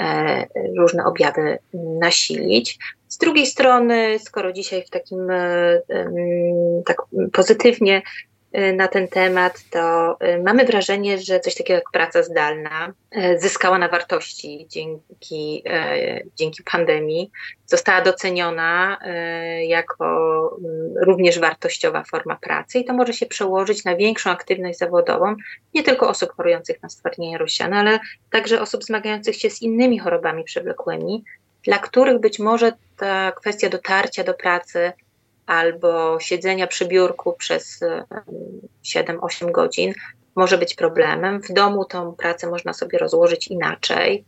E, 0.00 0.46
różne 0.76 1.04
objawy 1.04 1.58
nasilić. 1.74 2.78
Z 3.08 3.18
drugiej 3.18 3.46
strony, 3.46 4.18
skoro 4.18 4.52
dzisiaj 4.52 4.84
w 4.84 4.90
takim 4.90 5.28
tak 6.86 6.96
pozytywnie 7.32 8.02
na 8.52 8.88
ten 8.88 9.08
temat, 9.08 9.64
to 9.70 10.16
y, 10.24 10.42
mamy 10.42 10.64
wrażenie, 10.64 11.18
że 11.18 11.40
coś 11.40 11.54
takiego 11.54 11.74
jak 11.74 11.90
praca 11.92 12.22
zdalna 12.22 12.92
y, 13.16 13.38
zyskała 13.38 13.78
na 13.78 13.88
wartości 13.88 14.66
dzięki, 14.68 15.64
dzięki 16.36 16.62
pandemii, 16.72 17.30
została 17.66 18.00
doceniona 18.00 18.98
jako 19.66 20.06
mm, 20.64 20.94
również 21.06 21.38
wartościowa 21.38 22.04
forma 22.04 22.36
pracy 22.36 22.78
i 22.78 22.84
to 22.84 22.92
może 22.92 23.12
się 23.12 23.26
przełożyć 23.26 23.84
na 23.84 23.96
większą 23.96 24.30
aktywność 24.30 24.78
zawodową 24.78 25.34
nie 25.74 25.82
tylko 25.82 26.08
osób 26.08 26.32
chorujących 26.36 26.82
na 26.82 26.88
stwardnienie 26.88 27.38
rozsiane, 27.38 27.76
ale 27.76 27.98
także 28.30 28.60
osób 28.60 28.84
zmagających 28.84 29.36
się 29.36 29.50
z 29.50 29.62
innymi 29.62 29.98
chorobami 29.98 30.44
przewlekłymi, 30.44 31.24
dla 31.64 31.78
których 31.78 32.20
być 32.20 32.38
może 32.38 32.72
ta 32.96 33.32
kwestia 33.32 33.68
dotarcia 33.68 34.24
do 34.24 34.34
pracy 34.34 34.92
albo 35.50 36.20
siedzenia 36.20 36.66
przy 36.66 36.86
biurku 36.86 37.32
przez 37.32 37.80
7-8 38.84 39.50
godzin 39.50 39.94
może 40.36 40.58
być 40.58 40.74
problemem. 40.74 41.42
W 41.42 41.52
domu 41.52 41.84
tą 41.84 42.12
pracę 42.12 42.50
można 42.50 42.72
sobie 42.72 42.98
rozłożyć 42.98 43.48
inaczej. 43.48 44.24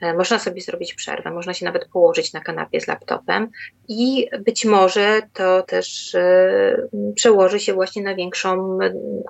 E, 0.00 0.14
można 0.14 0.38
sobie 0.38 0.60
zrobić 0.60 0.94
przerwę, 0.94 1.30
można 1.30 1.54
się 1.54 1.64
nawet 1.64 1.88
położyć 1.88 2.32
na 2.32 2.40
kanapie 2.40 2.80
z 2.80 2.86
laptopem 2.86 3.48
i 3.88 4.28
być 4.44 4.64
może 4.64 5.22
to 5.32 5.62
też 5.62 6.14
e, 6.14 6.88
przełoży 7.14 7.60
się 7.60 7.72
właśnie 7.72 8.02
na 8.02 8.14
większą 8.14 8.78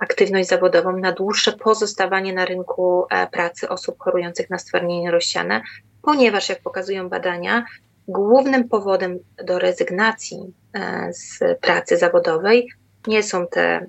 aktywność 0.01 0.49
zawodową, 0.49 0.97
na 0.97 1.11
dłuższe 1.11 1.51
pozostawanie 1.51 2.33
na 2.33 2.45
rynku 2.45 3.05
e, 3.09 3.27
pracy 3.27 3.69
osób 3.69 3.95
chorujących 3.99 4.49
na 4.49 4.57
stwardnienie 4.57 5.11
rozsiane, 5.11 5.61
ponieważ 6.01 6.49
jak 6.49 6.61
pokazują 6.61 7.09
badania, 7.09 7.65
głównym 8.07 8.69
powodem 8.69 9.19
do 9.45 9.59
rezygnacji 9.59 10.53
e, 10.73 11.09
z 11.13 11.39
pracy 11.61 11.97
zawodowej 11.97 12.69
nie 13.07 13.23
są 13.23 13.47
te 13.47 13.61
e, 13.61 13.87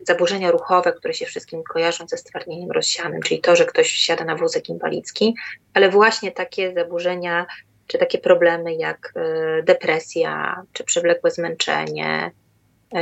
zaburzenia 0.00 0.50
ruchowe, 0.50 0.92
które 0.92 1.14
się 1.14 1.26
wszystkim 1.26 1.62
kojarzą 1.62 2.08
ze 2.08 2.16
stwardnieniem 2.16 2.70
rozsianym, 2.70 3.22
czyli 3.22 3.40
to, 3.40 3.56
że 3.56 3.64
ktoś 3.64 3.90
siada 3.90 4.24
na 4.24 4.36
wózek 4.36 4.68
inwalidzki, 4.68 5.34
ale 5.74 5.88
właśnie 5.88 6.32
takie 6.32 6.74
zaburzenia 6.74 7.46
czy 7.86 7.98
takie 7.98 8.18
problemy 8.18 8.74
jak 8.74 9.12
e, 9.16 9.62
depresja, 9.62 10.62
czy 10.72 10.84
przewlekłe 10.84 11.30
zmęczenie, 11.30 12.30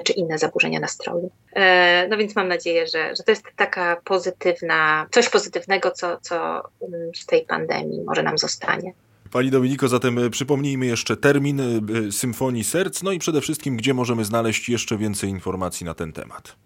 czy 0.04 0.12
inne 0.12 0.38
zaburzenia 0.38 0.80
nastroju. 0.80 1.30
No 2.08 2.16
więc 2.16 2.36
mam 2.36 2.48
nadzieję, 2.48 2.86
że, 2.86 3.16
że 3.16 3.22
to 3.22 3.32
jest 3.32 3.44
taka 3.56 4.00
pozytywna, 4.04 5.06
coś 5.10 5.28
pozytywnego, 5.28 5.90
co, 5.90 6.18
co 6.20 6.62
z 7.14 7.26
tej 7.26 7.46
pandemii 7.46 8.04
może 8.04 8.22
nam 8.22 8.38
zostanie. 8.38 8.92
Pani 9.30 9.50
Dominiko, 9.50 9.88
zatem 9.88 10.18
e, 10.18 10.30
przypomnijmy 10.30 10.86
jeszcze 10.86 11.16
termin 11.16 11.60
e, 11.60 11.64
e, 12.08 12.12
Symfonii 12.12 12.64
Serc, 12.64 13.02
no 13.02 13.12
i 13.12 13.18
przede 13.18 13.40
wszystkim, 13.40 13.76
gdzie 13.76 13.94
możemy 13.94 14.24
znaleźć 14.24 14.68
jeszcze 14.68 14.96
więcej 14.96 15.30
informacji 15.30 15.86
na 15.86 15.94
ten 15.94 16.12
temat. 16.12 16.56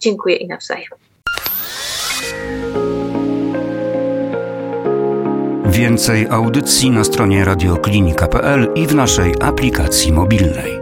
Dziękuję 0.00 0.36
i 0.36 0.46
nawzajem. 0.46 0.90
Więcej 5.66 6.26
audycji 6.30 6.90
na 6.90 7.04
stronie 7.04 7.44
radioklinika.pl 7.44 8.72
i 8.74 8.86
w 8.86 8.94
naszej 8.94 9.34
aplikacji 9.40 10.12
mobilnej. 10.12 10.79